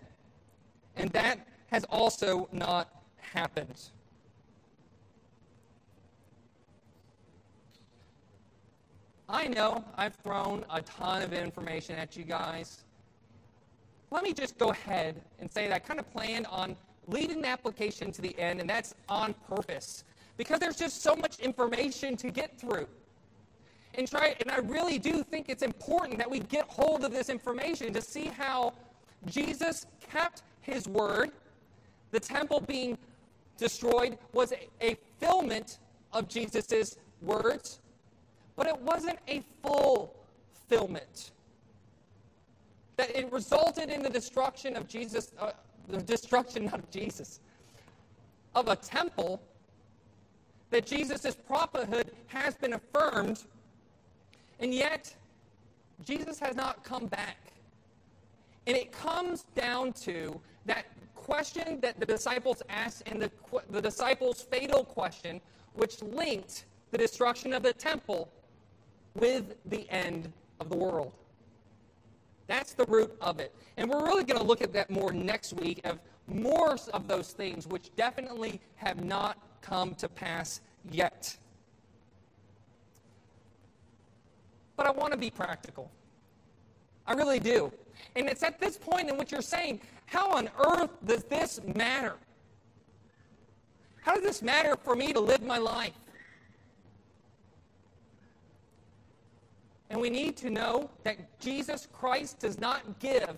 And 0.96 1.12
that 1.12 1.48
has 1.68 1.84
also 1.86 2.50
not 2.52 2.90
happened. 3.18 3.90
I 9.30 9.48
know 9.48 9.84
I've 9.98 10.16
thrown 10.16 10.66
a 10.72 10.82
ton 10.82 11.22
of 11.22 11.34
information 11.34 11.96
at 11.98 12.16
you 12.16 12.24
guys. 12.24 12.86
Let 14.10 14.24
me 14.24 14.34
just 14.34 14.58
go 14.58 14.70
ahead 14.70 15.22
and 15.40 15.52
say 15.52 15.68
that 15.68 15.76
I 15.76 15.80
kind 15.80 16.00
of 16.00 16.10
planned 16.12 16.48
on 16.48 16.78
leading 17.08 17.42
the 17.42 17.48
application 17.48 18.12
to 18.12 18.22
the 18.22 18.38
end, 18.40 18.60
and 18.60 18.70
that's 18.70 18.94
on 19.10 19.34
purpose 19.48 20.04
because 20.38 20.60
there's 20.60 20.76
just 20.76 21.02
so 21.02 21.16
much 21.16 21.40
information 21.40 22.16
to 22.18 22.30
get 22.30 22.60
through. 22.60 22.88
And 23.96 24.08
try, 24.08 24.36
and 24.40 24.52
I 24.52 24.58
really 24.58 25.00
do 25.00 25.24
think 25.24 25.50
it's 25.50 25.64
important 25.64 26.20
that 26.20 26.30
we 26.30 26.40
get 26.40 26.68
hold 26.68 27.04
of 27.04 27.12
this 27.12 27.30
information 27.30 27.94
to 27.94 28.02
see 28.02 28.26
how 28.26 28.74
Jesus 29.26 29.88
kept 30.00 30.44
his 30.62 30.88
word. 30.88 31.32
The 32.12 32.20
temple 32.20 32.62
being 32.62 32.98
destroyed 33.58 34.20
was 34.34 34.54
a, 34.80 34.96
fulfillment 35.20 35.80
of 36.14 36.28
Jesus' 36.28 36.98
words 37.24 37.80
but 38.58 38.68
it 38.68 38.78
wasn't 38.82 39.20
a 39.30 39.42
full 39.62 40.14
fulfillment. 40.52 41.32
That 42.98 43.16
it 43.16 43.32
resulted 43.32 43.90
in 43.90 44.02
the 44.02 44.10
destruction 44.10 44.76
of 44.76 44.88
Jesus, 44.88 45.32
uh, 45.40 45.52
the 45.88 46.02
destruction 46.02 46.68
of 46.70 46.90
Jesus, 46.92 47.40
of 48.56 48.68
a 48.68 48.76
temple. 48.76 49.42
That 50.70 50.86
Jesus' 50.86 51.34
prophethood 51.34 52.12
has 52.28 52.56
been 52.56 52.74
affirmed, 52.74 53.44
and 54.60 54.74
yet 54.74 55.16
Jesus 56.04 56.40
has 56.40 56.58
not 56.58 56.84
come 56.84 57.06
back. 57.08 57.38
And 58.66 58.76
it 58.76 58.92
comes 58.92 59.46
down 59.56 59.94
to 59.94 60.40
that 60.66 60.88
question 61.16 61.80
that 61.80 62.00
the 62.00 62.06
disciples 62.06 62.62
asked, 62.68 63.04
and 63.06 63.22
the, 63.22 63.32
the 63.70 63.82
disciples' 63.82 64.42
fatal 64.42 64.84
question, 64.84 65.40
which 65.74 66.02
linked 66.02 66.66
the 66.92 66.98
destruction 66.98 67.54
of 67.54 67.64
the 67.64 67.74
temple 67.74 68.30
with 69.16 69.56
the 69.66 69.90
end 69.90 70.32
of 70.60 70.70
the 70.70 70.76
world. 70.76 71.14
That's 72.48 72.74
the 72.74 72.86
root 72.86 73.16
of 73.22 73.40
it. 73.40 73.54
And 73.76 73.90
we're 73.90 74.06
really 74.06 74.24
going 74.24 74.40
to 74.40 74.46
look 74.46 74.62
at 74.62 74.74
that 74.74 74.90
more 74.90 75.12
next 75.12 75.54
week 75.54 75.82
of 75.86 76.00
more 76.28 76.78
of 76.94 77.08
those 77.08 77.32
things 77.32 77.68
which 77.68 77.94
definitely 77.96 78.60
have 78.76 79.04
not 79.04 79.38
come 79.62 79.94
to 79.96 80.08
pass 80.08 80.62
yet. 80.90 81.36
But 84.76 84.88
I 84.88 84.92
want 84.92 85.12
to 85.12 85.18
be 85.18 85.30
practical. 85.30 85.92
I 87.06 87.14
really 87.14 87.40
do. 87.40 87.72
And 88.16 88.28
it's 88.28 88.44
at 88.44 88.60
this 88.60 88.78
point 88.78 89.10
in 89.10 89.18
which 89.18 89.32
you're 89.32 89.42
saying, 89.42 89.82
how 90.06 90.32
on 90.32 90.50
earth 90.66 90.92
does 91.06 91.24
this 91.24 91.60
matter? 91.76 92.16
How 94.02 94.14
does 94.14 94.24
this 94.24 94.42
matter 94.42 94.78
for 94.78 94.96
me 94.96 95.12
to 95.14 95.20
live 95.20 95.42
my 95.42 95.58
life? 95.58 95.94
And 99.90 100.00
we 100.00 100.10
need 100.10 100.36
to 100.38 100.50
know 100.50 100.90
that 101.04 101.40
Jesus 101.40 101.88
Christ 101.94 102.40
does 102.40 102.60
not 102.60 103.00
give 103.00 103.36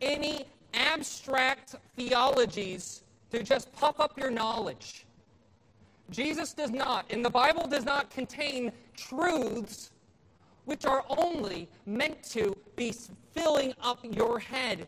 any 0.00 0.46
abstract 0.74 1.76
theologies 1.96 3.02
to 3.30 3.42
just 3.42 3.72
puff 3.72 4.00
up 4.00 4.18
your 4.18 4.30
knowledge. 4.30 5.04
Jesus 6.10 6.52
does 6.52 6.70
not, 6.70 7.06
and 7.10 7.24
the 7.24 7.30
Bible 7.30 7.66
does 7.66 7.84
not 7.84 8.10
contain 8.10 8.72
truths 8.96 9.90
which 10.64 10.84
are 10.84 11.04
only 11.08 11.68
meant 11.86 12.22
to 12.22 12.56
be 12.76 12.92
filling 13.34 13.72
up 13.82 14.00
your 14.02 14.38
head 14.38 14.86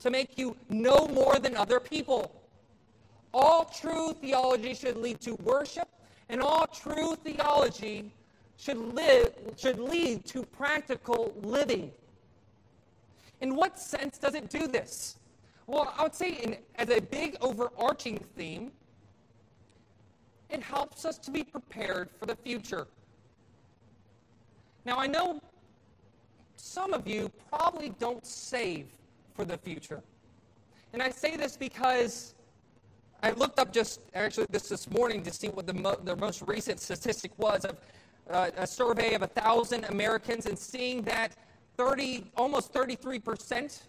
to 0.00 0.10
make 0.10 0.36
you 0.36 0.56
know 0.68 1.06
more 1.08 1.38
than 1.38 1.56
other 1.56 1.78
people. 1.78 2.32
All 3.32 3.64
true 3.64 4.12
theology 4.20 4.74
should 4.74 4.96
lead 4.96 5.20
to 5.20 5.34
worship, 5.36 5.88
and 6.28 6.40
all 6.40 6.66
true 6.66 7.16
theology 7.16 8.12
should, 8.62 8.94
live, 8.94 9.32
should 9.56 9.80
lead 9.80 10.24
to 10.26 10.44
practical 10.44 11.34
living. 11.42 11.90
In 13.40 13.56
what 13.56 13.78
sense 13.78 14.18
does 14.18 14.34
it 14.34 14.48
do 14.48 14.68
this? 14.68 15.16
Well, 15.66 15.92
I 15.98 16.04
would 16.04 16.14
say, 16.14 16.34
in, 16.34 16.56
as 16.76 16.88
a 16.90 17.00
big 17.00 17.36
overarching 17.40 18.18
theme, 18.36 18.70
it 20.48 20.62
helps 20.62 21.04
us 21.04 21.18
to 21.18 21.30
be 21.32 21.42
prepared 21.42 22.08
for 22.18 22.26
the 22.26 22.36
future. 22.36 22.86
Now, 24.84 24.98
I 24.98 25.08
know 25.08 25.40
some 26.56 26.92
of 26.92 27.08
you 27.08 27.30
probably 27.48 27.88
don't 27.98 28.24
save 28.24 28.86
for 29.34 29.44
the 29.44 29.58
future. 29.58 30.02
And 30.92 31.02
I 31.02 31.10
say 31.10 31.36
this 31.36 31.56
because 31.56 32.34
I 33.24 33.30
looked 33.30 33.58
up 33.58 33.72
just 33.72 34.00
actually 34.14 34.46
this 34.50 34.68
this 34.68 34.88
morning 34.90 35.22
to 35.22 35.32
see 35.32 35.48
what 35.48 35.66
the, 35.66 35.74
mo- 35.74 35.98
the 36.04 36.16
most 36.16 36.42
recent 36.42 36.80
statistic 36.80 37.32
was 37.38 37.64
of 37.64 37.78
uh, 38.30 38.50
a 38.56 38.66
survey 38.66 39.14
of 39.14 39.22
a 39.22 39.26
thousand 39.26 39.84
Americans 39.84 40.46
and 40.46 40.58
seeing 40.58 41.02
that 41.02 41.36
30, 41.76 42.30
almost 42.36 42.72
33 42.72 43.18
percent 43.18 43.82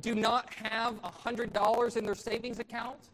do 0.00 0.14
not 0.14 0.52
have 0.54 1.02
$100 1.02 1.96
in 1.96 2.04
their 2.04 2.14
savings 2.14 2.58
account. 2.58 3.08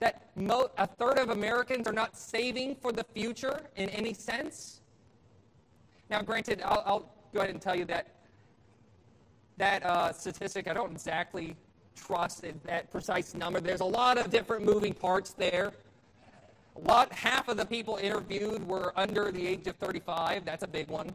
That 0.00 0.30
mo- 0.34 0.70
a 0.76 0.86
third 0.86 1.18
of 1.18 1.30
Americans 1.30 1.86
are 1.86 1.92
not 1.92 2.16
saving 2.16 2.74
for 2.76 2.92
the 2.92 3.04
future 3.04 3.62
in 3.76 3.88
any 3.90 4.12
sense. 4.12 4.80
Now, 6.10 6.22
granted, 6.22 6.60
I'll, 6.64 6.82
I'll 6.84 7.12
go 7.32 7.40
ahead 7.40 7.50
and 7.50 7.60
tell 7.60 7.76
you 7.76 7.84
that 7.86 8.08
that 9.56 9.86
uh, 9.86 10.12
statistic, 10.12 10.68
I 10.68 10.74
don't 10.74 10.90
exactly 10.90 11.56
trust 11.94 12.44
that 12.64 12.90
precise 12.90 13.34
number. 13.34 13.60
There's 13.60 13.80
a 13.80 13.84
lot 13.84 14.18
of 14.18 14.28
different 14.28 14.64
moving 14.64 14.92
parts 14.92 15.30
there. 15.30 15.72
Lot, 16.76 17.12
half 17.12 17.48
of 17.48 17.56
the 17.56 17.64
people 17.64 17.96
interviewed 17.96 18.66
were 18.66 18.92
under 18.96 19.30
the 19.30 19.46
age 19.46 19.66
of 19.66 19.76
35. 19.76 20.44
That's 20.44 20.64
a 20.64 20.68
big 20.68 20.88
one. 20.88 21.14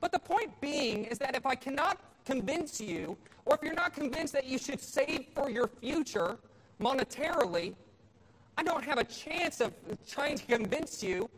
But 0.00 0.12
the 0.12 0.18
point 0.18 0.58
being 0.60 1.04
is 1.04 1.18
that 1.18 1.36
if 1.36 1.46
I 1.46 1.54
cannot 1.54 1.98
convince 2.24 2.80
you, 2.80 3.16
or 3.44 3.54
if 3.54 3.62
you're 3.62 3.74
not 3.74 3.92
convinced 3.92 4.32
that 4.32 4.46
you 4.46 4.58
should 4.58 4.80
save 4.80 5.26
for 5.34 5.50
your 5.50 5.68
future 5.68 6.38
monetarily, 6.80 7.74
I 8.56 8.62
don't 8.62 8.84
have 8.84 8.98
a 8.98 9.04
chance 9.04 9.60
of 9.60 9.72
trying 10.08 10.36
to 10.38 10.44
convince 10.46 11.02
you 11.02 11.28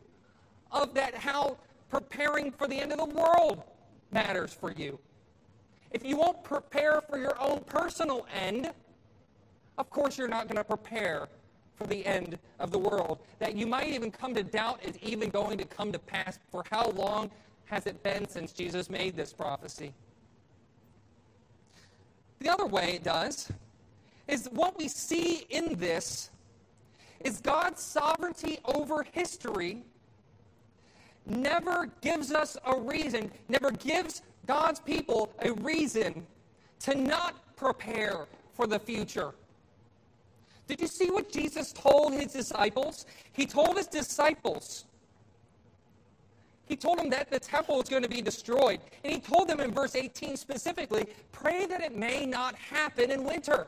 of 0.73 0.95
that 0.95 1.15
how 1.15 1.57
preparing 1.91 2.51
for 2.51 2.67
the 2.67 2.77
end 2.77 2.93
of 2.93 2.99
the 2.99 3.15
world 3.15 3.63
matters 4.11 4.53
for 4.53 4.73
you. 4.73 4.99
If 5.91 6.05
you 6.05 6.17
won't 6.17 6.43
prepare 6.43 7.01
for 7.01 7.19
your 7.19 7.41
own 7.41 7.61
personal 7.67 8.27
end, 8.35 8.73
of 9.79 9.91
course 9.91 10.19
you're 10.19 10.29
not 10.29 10.49
going 10.49 10.57
to 10.57 10.65
prepare 10.65 11.29
for 11.77 11.87
the 11.87 12.05
end 12.07 12.39
of 12.59 12.70
the 12.70 12.79
world. 12.79 13.18
That 13.39 13.57
you 13.57 13.66
might 13.66 13.89
even 13.89 14.11
come 14.11 14.35
to 14.35 14.43
doubt 14.43 14.81
is 14.85 14.99
even 14.99 15.31
going 15.31 15.59
to 15.59 15.64
come 15.64 15.93
to 15.93 15.99
pass. 15.99 16.39
For 16.51 16.64
how 16.70 16.91
long 16.91 17.31
has 17.66 17.87
it 17.87 18.03
been 18.03 18.29
since 18.29 18.53
Jesus 18.53 18.91
made 18.91 19.16
this 19.16 19.33
prophecy? 19.33 19.93
The 22.41 22.49
other 22.49 22.66
way 22.66 22.93
it 22.95 23.05
does 23.05 23.51
is 24.29 24.49
what 24.53 24.79
we 24.79 24.89
see 24.89 25.47
in 25.51 25.77
this 25.77 26.31
is 27.20 27.41
God's 27.41 27.83
sovereignty 27.83 28.59
over 28.64 29.03
history 29.03 29.83
never 31.27 31.91
gives 32.01 32.33
us 32.33 32.57
a 32.66 32.79
reason, 32.79 33.31
never 33.49 33.70
gives 33.70 34.22
God's 34.47 34.81
people 34.81 35.33
a 35.41 35.53
reason 35.53 36.27
to 36.81 36.95
not 36.95 37.57
prepare 37.57 38.27
for 38.53 38.66
the 38.66 38.79
future. 38.79 39.33
Did 40.67 40.81
you 40.81 40.87
see 40.87 41.11
what 41.11 41.31
Jesus 41.31 41.73
told 41.73 42.15
his 42.15 42.33
disciples? 42.33 43.07
He 43.33 43.47
told 43.47 43.77
his 43.77 43.87
disciples, 43.87 44.87
he 46.67 46.77
told 46.77 46.99
them 46.99 47.11
that 47.11 47.31
the 47.31 47.39
temple 47.39 47.77
was 47.77 47.89
going 47.89 48.03
to 48.03 48.09
be 48.09 48.23
destroyed. 48.23 48.81
And 49.03 49.12
he 49.12 49.21
told 49.21 49.49
them 49.49 49.61
in 49.61 49.71
verse 49.71 49.95
18 49.95 50.37
specifically, 50.37 51.07
pray 51.31 51.67
that 51.67 51.83
it 51.83 51.95
may 51.95 52.25
not 52.25 52.55
happen 52.55 53.11
in 53.11 53.25
winter. 53.25 53.67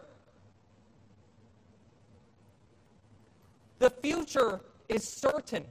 The 3.78 3.90
future 3.90 4.61
is 4.88 5.07
certain. 5.07 5.64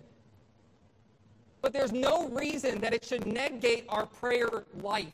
But 1.61 1.73
there's 1.73 1.91
no 1.91 2.27
reason 2.29 2.79
that 2.81 2.93
it 2.93 3.03
should 3.03 3.25
negate 3.25 3.85
our 3.89 4.05
prayer 4.05 4.65
life. 4.81 5.13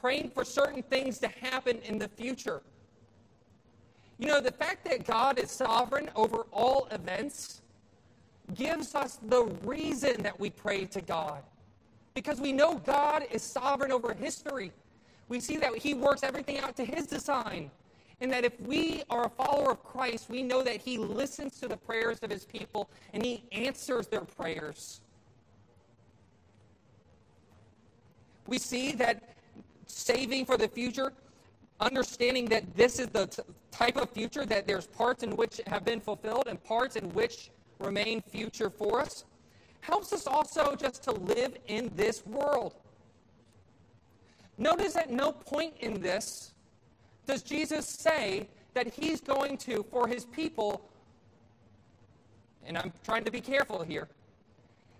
Praying 0.00 0.30
for 0.30 0.44
certain 0.44 0.82
things 0.82 1.18
to 1.20 1.28
happen 1.28 1.78
in 1.84 1.96
the 1.98 2.08
future. 2.08 2.60
You 4.18 4.28
know, 4.28 4.40
the 4.40 4.52
fact 4.52 4.84
that 4.84 5.04
God 5.04 5.38
is 5.38 5.50
sovereign 5.50 6.10
over 6.14 6.46
all 6.52 6.86
events 6.90 7.62
gives 8.54 8.94
us 8.94 9.18
the 9.28 9.44
reason 9.64 10.22
that 10.22 10.38
we 10.38 10.50
pray 10.50 10.84
to 10.86 11.00
God. 11.00 11.42
Because 12.14 12.40
we 12.40 12.52
know 12.52 12.76
God 12.76 13.24
is 13.30 13.42
sovereign 13.42 13.90
over 13.90 14.14
history. 14.14 14.70
We 15.28 15.40
see 15.40 15.56
that 15.56 15.76
He 15.76 15.94
works 15.94 16.22
everything 16.22 16.58
out 16.60 16.76
to 16.76 16.84
His 16.84 17.06
design. 17.06 17.70
And 18.20 18.32
that 18.32 18.44
if 18.44 18.58
we 18.60 19.02
are 19.10 19.26
a 19.26 19.28
follower 19.28 19.72
of 19.72 19.82
Christ, 19.82 20.30
we 20.30 20.42
know 20.42 20.62
that 20.62 20.76
He 20.76 20.96
listens 20.98 21.58
to 21.60 21.66
the 21.66 21.76
prayers 21.76 22.18
of 22.22 22.30
His 22.30 22.44
people 22.44 22.88
and 23.12 23.24
He 23.24 23.42
answers 23.50 24.06
their 24.06 24.20
prayers. 24.20 25.00
We 28.46 28.58
see 28.58 28.92
that 28.92 29.34
saving 29.86 30.44
for 30.44 30.56
the 30.56 30.68
future, 30.68 31.12
understanding 31.80 32.46
that 32.46 32.76
this 32.76 32.98
is 32.98 33.08
the 33.08 33.26
t- 33.26 33.42
type 33.70 33.96
of 33.96 34.10
future 34.10 34.46
that 34.46 34.66
there's 34.66 34.86
parts 34.86 35.22
in 35.22 35.36
which 35.36 35.60
have 35.66 35.84
been 35.84 36.00
fulfilled 36.00 36.44
and 36.46 36.62
parts 36.62 36.96
in 36.96 37.04
which 37.12 37.50
remain 37.78 38.22
future 38.22 38.70
for 38.70 39.00
us, 39.00 39.24
helps 39.80 40.12
us 40.12 40.26
also 40.26 40.74
just 40.74 41.02
to 41.02 41.12
live 41.12 41.56
in 41.66 41.90
this 41.94 42.24
world. 42.26 42.74
Notice 44.56 44.96
at 44.96 45.10
no 45.10 45.32
point 45.32 45.74
in 45.80 46.00
this 46.00 46.52
does 47.26 47.42
Jesus 47.42 47.86
say 47.86 48.48
that 48.74 48.86
he's 48.86 49.20
going 49.20 49.56
to, 49.58 49.84
for 49.90 50.06
his 50.06 50.24
people, 50.26 50.88
and 52.66 52.76
I'm 52.76 52.92
trying 53.02 53.24
to 53.24 53.30
be 53.30 53.40
careful 53.40 53.82
here, 53.82 54.08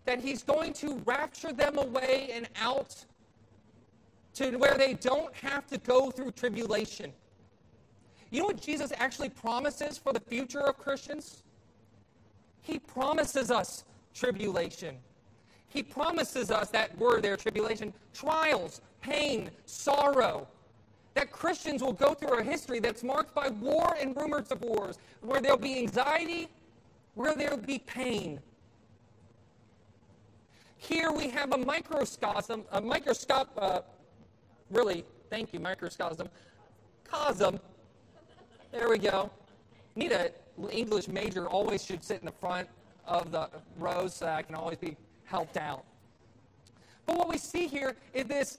that 0.06 0.20
he's 0.20 0.42
going 0.42 0.72
to 0.74 1.00
rapture 1.06 1.52
them 1.52 1.78
away 1.78 2.30
and 2.32 2.48
out 2.60 3.04
to 4.34 4.56
where 4.56 4.76
they 4.76 4.94
don't 4.94 5.34
have 5.34 5.66
to 5.68 5.78
go 5.78 6.10
through 6.10 6.32
tribulation. 6.32 7.12
You 8.30 8.40
know 8.40 8.46
what 8.46 8.60
Jesus 8.60 8.92
actually 8.96 9.28
promises 9.28 9.96
for 9.96 10.12
the 10.12 10.20
future 10.20 10.60
of 10.60 10.76
Christians? 10.76 11.42
He 12.62 12.78
promises 12.78 13.50
us 13.50 13.84
tribulation. 14.12 14.96
He 15.68 15.82
promises 15.82 16.50
us 16.50 16.70
that 16.70 16.96
word 16.98 17.22
there, 17.22 17.36
tribulation, 17.36 17.92
trials, 18.12 18.80
pain, 19.00 19.50
sorrow. 19.66 20.48
That 21.14 21.30
Christians 21.30 21.82
will 21.82 21.92
go 21.92 22.14
through 22.14 22.38
a 22.38 22.42
history 22.42 22.80
that's 22.80 23.04
marked 23.04 23.34
by 23.34 23.48
war 23.50 23.96
and 24.00 24.16
rumors 24.16 24.50
of 24.50 24.62
wars, 24.62 24.98
where 25.20 25.40
there'll 25.40 25.56
be 25.56 25.78
anxiety, 25.78 26.48
where 27.14 27.36
there'll 27.36 27.56
be 27.56 27.78
pain. 27.78 28.40
Here 30.76 31.12
we 31.12 31.28
have 31.30 31.52
a 31.52 31.58
microcosm, 31.58 32.64
a 32.72 32.80
microscope, 32.80 33.48
uh, 33.56 33.80
really, 34.70 35.04
thank 35.30 35.52
you, 35.52 35.60
microcosm, 35.60 36.28
cosm. 37.10 37.60
There 38.72 38.88
we 38.88 38.98
go. 38.98 39.30
Need 39.96 40.12
an 40.12 40.30
English 40.70 41.08
major 41.08 41.46
always 41.48 41.84
should 41.84 42.02
sit 42.02 42.20
in 42.20 42.26
the 42.26 42.32
front 42.32 42.68
of 43.06 43.30
the 43.30 43.48
rows 43.78 44.14
so 44.14 44.26
I 44.26 44.42
can 44.42 44.54
always 44.54 44.78
be 44.78 44.96
helped 45.24 45.56
out. 45.56 45.84
But 47.06 47.16
what 47.16 47.28
we 47.28 47.38
see 47.38 47.66
here 47.66 47.96
is 48.12 48.24
this 48.26 48.58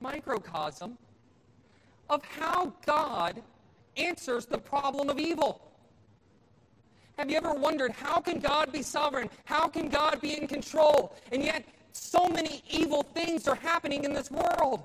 microcosm 0.00 0.98
of 2.08 2.24
how 2.24 2.72
God 2.84 3.42
answers 3.96 4.46
the 4.46 4.58
problem 4.58 5.08
of 5.08 5.18
evil. 5.18 5.62
Have 7.18 7.30
you 7.30 7.36
ever 7.38 7.54
wondered 7.54 7.92
how 7.92 8.20
can 8.20 8.40
God 8.40 8.70
be 8.72 8.82
sovereign? 8.82 9.30
How 9.46 9.68
can 9.68 9.88
God 9.88 10.20
be 10.20 10.36
in 10.36 10.46
control? 10.46 11.16
And 11.32 11.42
yet 11.42 11.64
so 11.92 12.28
many 12.28 12.62
evil 12.68 13.02
things 13.02 13.48
are 13.48 13.54
happening 13.54 14.04
in 14.04 14.12
this 14.12 14.30
world. 14.30 14.84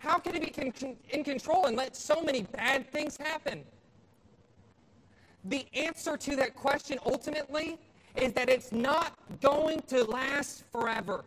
How 0.00 0.18
can 0.18 0.32
he 0.32 0.40
be 0.40 0.50
con- 0.50 0.96
in 1.10 1.24
control 1.24 1.66
and 1.66 1.76
let 1.76 1.94
so 1.94 2.22
many 2.22 2.42
bad 2.42 2.90
things 2.90 3.18
happen? 3.18 3.62
The 5.44 5.66
answer 5.74 6.16
to 6.16 6.36
that 6.36 6.54
question 6.54 6.98
ultimately 7.04 7.78
is 8.16 8.32
that 8.32 8.48
it's 8.48 8.72
not 8.72 9.12
going 9.40 9.82
to 9.88 10.04
last 10.04 10.64
forever. 10.72 11.24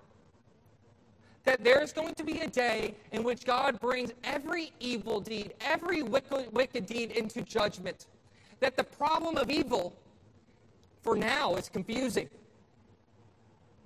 That 1.45 1.63
there's 1.63 1.93
going 1.93 2.15
to 2.15 2.23
be 2.23 2.39
a 2.39 2.47
day 2.47 2.95
in 3.11 3.23
which 3.23 3.45
God 3.45 3.79
brings 3.79 4.11
every 4.23 4.71
evil 4.79 5.19
deed, 5.19 5.53
every 5.61 6.01
wicked, 6.01 6.51
wicked 6.51 6.87
deed 6.87 7.11
into 7.11 7.41
judgment. 7.41 8.07
That 8.59 8.75
the 8.75 8.83
problem 8.83 9.37
of 9.37 9.51
evil, 9.51 9.95
for 11.03 11.15
now, 11.15 11.55
is 11.55 11.69
confusing. 11.69 12.29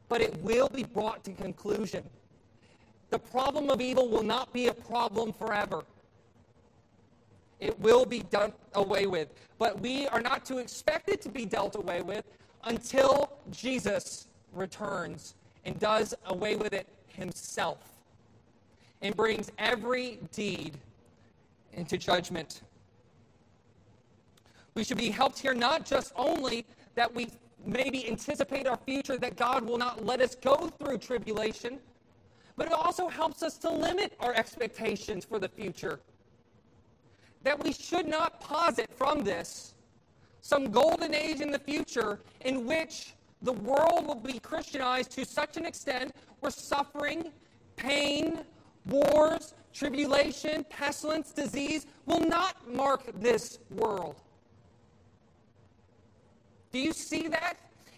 But 0.08 0.22
it 0.22 0.42
will 0.42 0.70
be 0.70 0.84
brought 0.84 1.26
to 1.26 1.32
conclusion. 1.32 2.04
The 3.10 3.20
problem 3.20 3.70
of 3.70 3.80
evil 3.80 4.10
will 4.10 4.24
not 4.24 4.51
be 4.51 4.68
a 4.68 4.74
problem 4.74 5.32
forever. 5.32 5.84
It 7.60 7.80
will 7.80 8.05
be 8.05 8.20
done 8.20 8.53
away 8.74 9.08
with. 9.08 9.30
But 9.58 9.80
we 9.80 10.08
are 10.08 10.22
not 10.22 10.45
to 10.45 10.58
expect 10.58 11.10
it 11.10 11.22
to 11.22 11.30
be 11.30 11.45
dealt 11.45 11.76
away 11.76 12.01
with 12.01 12.26
until 12.66 13.32
Jesus 13.49 14.28
returns 14.53 15.36
and 15.66 15.80
does 15.80 16.14
away 16.28 16.55
with 16.55 16.74
it 16.74 16.88
himself 17.08 17.80
and 19.01 19.16
brings 19.16 19.51
every 19.58 20.20
deed 20.32 20.78
into 21.74 21.97
judgment. 21.97 22.62
We 24.76 24.84
should 24.84 24.97
be 24.97 25.10
helped 25.10 25.39
here 25.39 25.53
not 25.53 25.86
just 25.86 26.14
only 26.16 26.66
that 26.95 27.14
we 27.14 27.30
maybe 27.66 28.08
anticipate 28.08 28.68
our 28.68 28.78
future, 28.78 29.18
that 29.18 29.36
God 29.36 29.66
will 29.66 29.78
not 29.78 30.05
let 30.05 30.22
us 30.22 30.36
go 30.36 30.72
through 30.80 30.99
tribulation 30.99 31.80
but 32.58 32.68
it 32.68 32.74
also 32.74 33.08
helps 33.08 33.43
us 33.43 33.58
to 33.60 33.70
limit 33.70 34.14
our 34.20 34.34
expectations 34.34 35.24
for 35.24 35.39
the 35.39 35.47
future. 35.47 35.99
That 37.43 37.64
we 37.64 37.72
should 37.72 38.08
not 38.08 38.41
posit 38.41 38.89
from 38.95 39.24
this 39.24 39.76
some 40.41 40.72
golden 40.72 41.14
age 41.14 41.39
in 41.39 41.51
the 41.51 41.60
future 41.60 42.20
in 42.41 42.66
which 42.66 43.14
the 43.43 43.53
world 43.53 44.08
will 44.08 44.16
be 44.16 44.39
Christianized 44.39 45.12
to 45.12 45.26
such 45.26 45.58
an 45.58 45.66
extent 45.66 46.16
where 46.39 46.51
suffering, 46.51 47.32
pain, 47.76 48.39
wars, 48.88 49.53
tribulation, 49.74 50.66
pestilence, 50.70 51.32
disease 51.32 51.86
will 52.05 52.22
not 52.22 52.55
mark 52.74 53.03
this 53.22 53.60
world. 53.70 54.16
Do 56.72 56.80
you 56.80 56.93
see 56.93 57.28
that? 57.28 57.58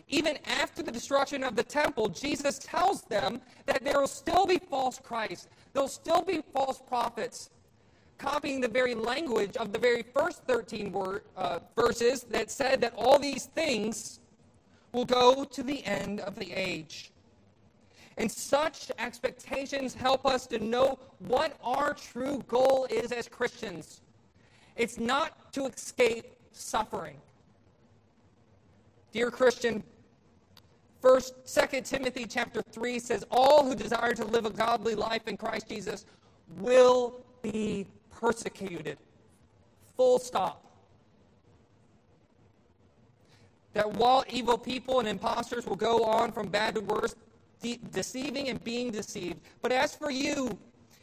Even 0.09 0.37
after 0.45 0.81
the 0.81 0.91
destruction 0.91 1.43
of 1.43 1.55
the 1.55 1.63
temple, 1.63 2.09
Jesus 2.09 2.57
tells 2.59 3.03
them 3.03 3.39
that 3.67 3.83
there 3.83 3.99
will 3.99 4.07
still 4.07 4.47
be 4.47 4.57
false 4.57 4.99
Christs, 4.99 5.47
there 5.73 5.83
will 5.83 5.89
still 5.89 6.23
be 6.23 6.41
false 6.51 6.81
prophets, 6.87 7.51
copying 8.17 8.59
the 8.59 8.67
very 8.67 8.95
language 8.95 9.55
of 9.57 9.71
the 9.71 9.79
very 9.79 10.03
first 10.03 10.43
13 10.45 10.91
word, 10.91 11.23
uh, 11.37 11.59
verses 11.75 12.23
that 12.23 12.49
said 12.49 12.81
that 12.81 12.93
all 12.97 13.19
these 13.19 13.45
things 13.45 14.19
will 14.93 15.05
go 15.05 15.43
to 15.43 15.61
the 15.61 15.85
end 15.85 16.19
of 16.21 16.35
the 16.35 16.51
age. 16.51 17.11
And 18.17 18.29
such 18.29 18.91
expectations 18.97 19.93
help 19.93 20.25
us 20.25 20.47
to 20.47 20.59
know 20.59 20.99
what 21.19 21.55
our 21.63 21.93
true 21.93 22.43
goal 22.47 22.87
is 22.89 23.11
as 23.11 23.29
Christians. 23.29 24.01
It's 24.75 24.97
not 24.97 25.53
to 25.53 25.67
escape 25.67 26.25
suffering. 26.51 27.15
Dear 29.13 29.31
Christian, 29.31 29.83
First, 31.01 31.47
Second 31.47 31.85
Timothy 31.85 32.25
chapter 32.25 32.61
3 32.61 32.99
says, 32.99 33.25
All 33.31 33.65
who 33.65 33.73
desire 33.73 34.13
to 34.15 34.25
live 34.25 34.45
a 34.45 34.49
godly 34.49 34.95
life 34.95 35.27
in 35.27 35.37
Christ 35.37 35.69
Jesus 35.69 36.05
will 36.57 37.21
be 37.41 37.87
persecuted. 38.11 38.97
Full 39.95 40.19
stop. 40.19 40.65
That 43.73 43.89
while 43.93 44.25
evil 44.29 44.57
people 44.57 44.99
and 44.99 45.07
impostors 45.07 45.65
will 45.65 45.77
go 45.77 46.03
on 46.03 46.31
from 46.31 46.49
bad 46.49 46.75
to 46.75 46.81
worse, 46.81 47.15
de- 47.61 47.79
deceiving 47.91 48.49
and 48.49 48.61
being 48.63 48.91
deceived. 48.91 49.39
But 49.61 49.71
as 49.71 49.95
for 49.95 50.11
you, 50.11 50.57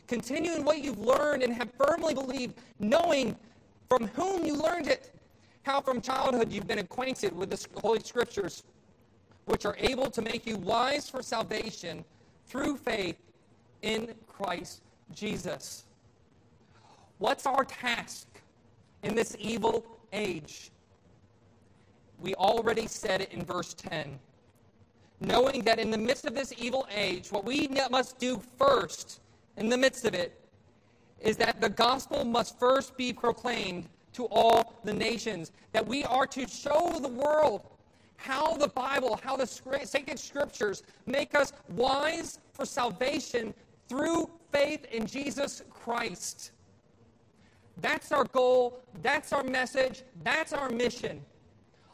continue 0.08 0.54
in 0.54 0.64
what 0.64 0.82
you've 0.82 0.98
learned 0.98 1.42
and 1.42 1.54
have 1.54 1.70
firmly 1.78 2.12
believed, 2.12 2.58
knowing 2.80 3.36
from 3.88 4.08
whom 4.08 4.44
you 4.44 4.56
learned 4.56 4.88
it, 4.88 5.14
how 5.62 5.80
from 5.80 6.00
childhood 6.00 6.52
you've 6.52 6.66
been 6.66 6.80
acquainted 6.80 7.34
with 7.34 7.50
the 7.50 7.80
Holy 7.80 8.00
Scriptures, 8.00 8.62
which 9.46 9.64
are 9.64 9.76
able 9.78 10.10
to 10.10 10.22
make 10.22 10.46
you 10.46 10.56
wise 10.56 11.08
for 11.08 11.22
salvation 11.22 12.04
through 12.46 12.76
faith 12.76 13.16
in 13.82 14.14
Christ 14.28 14.82
Jesus. 15.14 15.84
What's 17.18 17.46
our 17.46 17.64
task 17.64 18.28
in 19.02 19.14
this 19.14 19.36
evil 19.38 19.86
age? 20.12 20.70
We 22.20 22.34
already 22.34 22.86
said 22.86 23.20
it 23.20 23.32
in 23.32 23.44
verse 23.44 23.74
10 23.74 24.18
knowing 25.20 25.62
that 25.62 25.78
in 25.78 25.90
the 25.90 25.98
midst 25.98 26.26
of 26.26 26.34
this 26.34 26.52
evil 26.58 26.86
age, 26.94 27.32
what 27.32 27.44
we 27.44 27.68
must 27.90 28.18
do 28.18 28.40
first, 28.58 29.20
in 29.56 29.68
the 29.68 29.76
midst 29.76 30.04
of 30.04 30.14
it, 30.14 30.38
is 31.20 31.36
that 31.38 31.60
the 31.60 31.68
gospel 31.68 32.24
must 32.24 32.58
first 32.58 32.96
be 32.96 33.12
proclaimed 33.12 33.88
to 34.12 34.26
all 34.26 34.74
the 34.84 34.92
nations. 34.92 35.52
That 35.72 35.86
we 35.86 36.04
are 36.04 36.26
to 36.26 36.46
show 36.46 36.98
the 37.00 37.08
world 37.08 37.62
how 38.16 38.56
the 38.56 38.68
Bible, 38.68 39.20
how 39.22 39.36
the 39.36 39.46
sacred 39.46 40.18
scriptures 40.18 40.82
make 41.06 41.34
us 41.34 41.52
wise 41.70 42.38
for 42.52 42.64
salvation 42.64 43.54
through 43.88 44.30
faith 44.50 44.84
in 44.86 45.06
Jesus 45.06 45.62
Christ. 45.70 46.52
That's 47.78 48.10
our 48.12 48.24
goal. 48.24 48.80
That's 49.02 49.32
our 49.32 49.42
message. 49.44 50.02
That's 50.24 50.52
our 50.52 50.70
mission. 50.70 51.20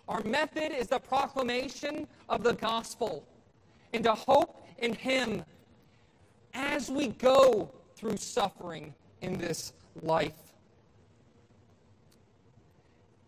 Our 0.08 0.22
method 0.22 0.72
is 0.72 0.88
the 0.88 0.98
proclamation 0.98 2.06
of 2.28 2.42
the 2.42 2.54
gospel 2.54 3.26
and 3.92 4.04
to 4.04 4.14
hope 4.14 4.66
in 4.78 4.94
Him 4.94 5.44
as 6.54 6.90
we 6.90 7.08
go 7.08 7.70
through 7.94 8.16
suffering 8.16 8.94
in 9.20 9.38
this 9.38 9.72
life. 10.02 10.51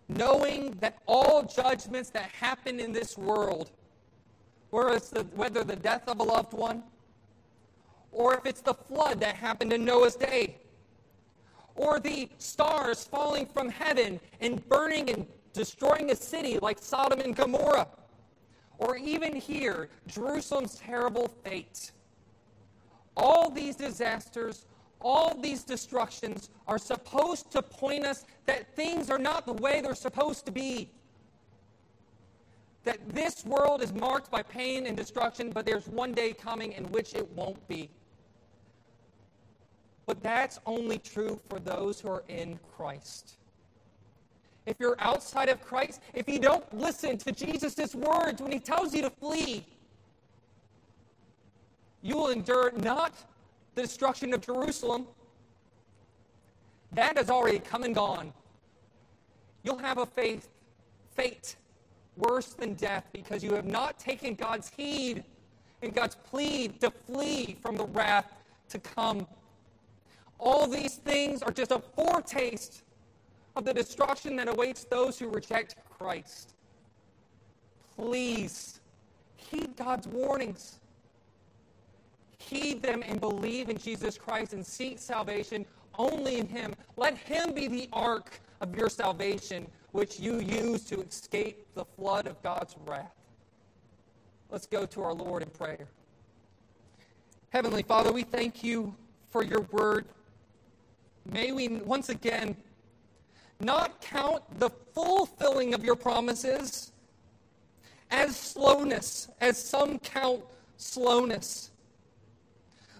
Knowing 0.09 0.77
that 0.81 0.99
all 1.07 1.43
judgments 1.43 2.11
that 2.11 2.31
happen 2.31 2.79
in 2.79 2.93
this 2.93 3.17
world, 3.17 3.71
the, 4.71 5.27
whether 5.35 5.65
the 5.65 5.77
death 5.77 6.09
of 6.09 6.21
a 6.21 6.23
loved 6.23 6.53
one, 6.53 6.83
or 8.13 8.35
if 8.35 8.47
it's 8.47 8.61
the 8.61 8.75
flood 8.75 9.21
that 9.21 9.35
happened 9.35 9.73
in 9.73 9.85
Noah's 9.85 10.17
day, 10.17 10.57
or 11.77 11.99
the 11.99 12.29
stars 12.39 13.05
falling 13.05 13.47
from 13.47 13.69
heaven 13.69 14.21
and 14.41 14.67
burning 14.69 15.11
and 15.11 15.27
destroying 15.53 16.11
a 16.11 16.17
city 16.17 16.59
like 16.59 16.79
Sodom 16.79 17.21
and 17.21 17.35
Gomorrah, 17.35 17.89
or 18.79 18.97
even 18.97 19.35
here, 19.35 19.89
Jerusalem's 20.07 20.77
terrible 20.77 21.29
fate. 21.45 21.93
All 23.17 23.49
these 23.51 23.77
disasters, 23.77 24.67
all 25.05 25.37
these 25.41 25.63
destructions 25.63 26.51
are 26.67 26.79
supposed 26.79 27.53
to 27.53 27.63
point 27.63 28.05
us 28.05 28.25
that 28.47 28.75
things 28.75 29.11
are 29.11 29.19
not 29.19 29.47
the 29.47 29.53
way 29.53 29.81
they're 29.81 29.95
supposed 29.95 30.45
to 30.47 30.51
be. 30.51 30.91
That 32.83 32.99
this 33.11 33.45
world 33.45 33.83
is 33.83 33.93
marked 33.93 34.31
by 34.31 34.43
pain 34.43 34.87
and 34.87 34.97
destruction, 34.97 35.51
but 35.51 35.65
there's 35.65 35.87
one 35.87 36.13
day 36.13 36.33
coming 36.33 36.73
in 36.73 36.85
which 36.91 37.15
it 37.15 37.31
won't 37.33 37.67
be. 37.69 37.89
But 40.07 40.23
that's 40.23 40.59
only 40.67 40.99
true 40.99 41.41
for 41.49 41.61
those 41.61 42.01
who 42.01 42.09
are 42.09 42.25
in 42.29 42.59
Christ 42.77 43.37
if 44.67 44.77
you're 44.81 44.97
outside 44.99 45.49
of 45.49 45.63
Christ, 45.63 46.01
if 46.15 46.29
you 46.29 46.39
don't 46.39 46.65
listen 46.77 47.19
to 47.19 47.33
Jesus' 47.33 47.95
words 47.95 48.41
when 48.41 48.51
he 48.51 48.59
tells 48.59 48.95
you 48.95 49.03
to 49.03 49.11
flee, 49.11 49.65
you 52.03 52.17
will 52.17 52.29
endure 52.29 52.73
not 52.77 53.13
the 53.75 53.83
destruction 53.83 54.33
of 54.35 54.41
Jerusalem. 54.41 55.07
That 56.93 57.19
has 57.19 57.31
already 57.31 57.59
come 57.59 57.83
and 57.83 57.95
gone. 57.95 58.33
You'll 59.63 59.79
have 59.79 59.99
a 59.99 60.07
faith, 60.07 60.49
fate 61.15 61.57
worse 62.17 62.49
than 62.49 62.75
death 62.75 63.05
because 63.13 63.43
you 63.43 63.55
have 63.55 63.65
not 63.65 63.99
taken 63.99 64.35
God's 64.35 64.71
heed 64.77 65.25
and 65.83 65.95
God's 65.95 66.15
plea 66.15 66.69
to 66.81 66.91
flee 66.91 67.57
from 67.61 67.77
the 67.77 67.87
wrath 67.87 68.33
to 68.69 68.79
come. 68.79 69.27
All 70.39 70.67
these 70.67 70.97
things 70.97 71.43
are 71.43 71.51
just 71.51 71.71
a 71.71 71.79
foretaste 71.79 72.83
of 73.57 73.65
the 73.65 73.73
destruction 73.73 74.37
that 74.37 74.49
awaits 74.49 74.85
those 74.85 75.19
who 75.19 75.29
reject 75.29 75.77
Christ. 75.99 76.55
Please 77.97 78.81
heed 79.37 79.77
God's 79.77 80.07
warnings. 80.09 80.81
Heed 82.49 82.83
them 82.83 83.03
and 83.07 83.21
believe 83.21 83.69
in 83.69 83.79
Jesus 83.79 84.19
Christ 84.19 84.53
and 84.53 84.65
seek 84.65 84.99
salvation 84.99 85.65
only 85.99 86.39
in 86.39 86.47
Him. 86.47 86.75
Let 86.97 87.17
Him 87.17 87.55
be 87.55 87.69
the 87.69 87.89
ark 87.93 88.41
of 88.61 88.77
your 88.77 88.89
salvation, 88.89 89.67
which 89.93 90.21
you 90.21 90.41
use 90.41 90.85
to 90.85 91.01
escape 91.01 91.67
the 91.75 91.85
flood 91.85 92.27
of 92.27 92.43
God's 92.43 92.77
wrath. 92.87 93.15
Let's 94.51 94.67
go 94.67 94.87
to 94.87 95.03
our 95.03 95.15
Lord 95.15 95.43
in 95.43 95.51
prayer. 95.51 95.89
Heavenly 97.51 97.83
Father, 97.83 98.13
we 98.13 98.23
thank 98.25 98.63
you 98.63 98.95
for 99.31 99.43
your 99.43 99.63
word. 99.73 100.07
May 101.25 101.53
we 101.53 101.69
once 101.69 102.09
again 102.09 102.57
not 103.61 104.01
count 104.01 104.43
the 104.59 104.71
fulfilling 104.93 105.73
of 105.73 105.85
your 105.85 105.97
promises 105.97 106.93
as 108.11 108.37
slowness, 108.37 109.29
as 109.41 109.57
some 109.57 109.99
count 109.99 110.43
slowness. 110.77 111.71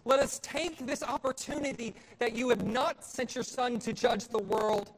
Let 0.05 0.21
us 0.21 0.39
take 0.43 0.87
this 0.87 1.03
opportunity 1.03 1.95
that 2.19 2.37
you 2.37 2.51
have 2.51 2.67
not 2.67 3.03
sent 3.03 3.35
your 3.35 3.45
Son 3.45 3.79
to 3.81 3.93
judge 3.93 4.29
the 4.29 4.43
world, 4.43 4.93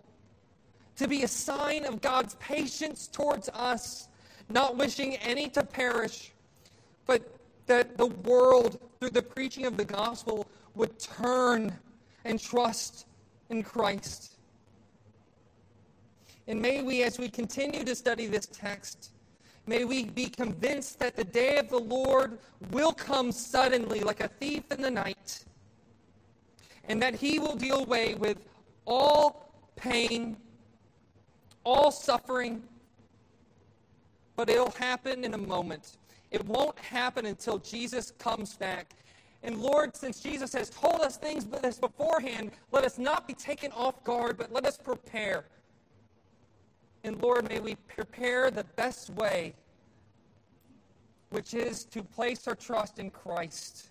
to 0.96 1.06
be 1.06 1.22
a 1.22 1.28
sign 1.28 1.84
of 1.84 2.00
God's 2.00 2.34
patience 2.36 3.06
towards 3.06 3.48
us, 3.50 4.08
not 4.48 4.76
wishing 4.76 5.16
any 5.16 5.48
to 5.50 5.62
perish, 5.62 6.32
but 7.06 7.38
that 7.66 7.96
the 7.96 8.06
world, 8.06 8.80
through 8.98 9.10
the 9.10 9.22
preaching 9.22 9.64
of 9.66 9.76
the 9.76 9.84
gospel, 9.84 10.46
would 10.74 10.98
turn 10.98 11.72
and 12.24 12.40
trust 12.40 13.06
in 13.50 13.62
Christ. 13.62 14.36
And 16.48 16.60
may 16.60 16.82
we, 16.82 17.02
as 17.02 17.18
we 17.18 17.28
continue 17.28 17.84
to 17.84 17.94
study 17.94 18.26
this 18.26 18.46
text, 18.46 19.10
may 19.66 19.84
we 19.84 20.04
be 20.04 20.26
convinced 20.28 20.98
that 21.00 21.16
the 21.16 21.24
day 21.24 21.58
of 21.58 21.68
the 21.70 21.78
Lord 21.78 22.38
will 22.70 22.92
come 22.92 23.32
suddenly 23.32 24.00
like 24.00 24.20
a 24.20 24.28
thief 24.28 24.64
in 24.72 24.82
the 24.82 24.90
night, 24.90 25.44
and 26.88 27.02
that 27.02 27.14
he 27.14 27.38
will 27.38 27.56
deal 27.56 27.80
away 27.80 28.14
with 28.14 28.38
all 28.86 29.52
pain, 29.76 30.36
all 31.64 31.90
suffering, 31.90 32.62
but 34.36 34.50
it'll 34.50 34.72
happen 34.72 35.24
in 35.24 35.34
a 35.34 35.38
moment. 35.38 35.98
It 36.30 36.44
won't 36.46 36.78
happen 36.78 37.26
until 37.26 37.58
Jesus 37.58 38.12
comes 38.18 38.54
back 38.56 38.94
And 39.42 39.58
Lord, 39.60 39.96
since 39.96 40.20
Jesus 40.20 40.52
has 40.54 40.70
told 40.70 41.00
us 41.02 41.16
things 41.16 41.46
this 41.46 41.78
beforehand, 41.78 42.50
let 42.72 42.84
us 42.84 42.98
not 42.98 43.28
be 43.28 43.34
taken 43.34 43.70
off 43.72 44.02
guard, 44.04 44.36
but 44.38 44.52
let 44.52 44.66
us 44.66 44.76
prepare. 44.76 45.44
And 47.06 47.22
Lord, 47.22 47.48
may 47.48 47.60
we 47.60 47.76
prepare 47.86 48.50
the 48.50 48.64
best 48.74 49.10
way, 49.10 49.54
which 51.30 51.54
is 51.54 51.84
to 51.84 52.02
place 52.02 52.48
our 52.48 52.56
trust 52.56 52.98
in 52.98 53.10
Christ 53.10 53.90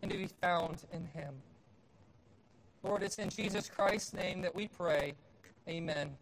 and 0.00 0.10
to 0.10 0.16
be 0.16 0.28
found 0.40 0.84
in 0.90 1.04
Him. 1.04 1.34
Lord, 2.82 3.02
it's 3.02 3.18
in 3.18 3.28
Jesus 3.28 3.68
Christ's 3.68 4.14
name 4.14 4.40
that 4.40 4.54
we 4.54 4.68
pray. 4.68 5.12
Amen. 5.68 6.16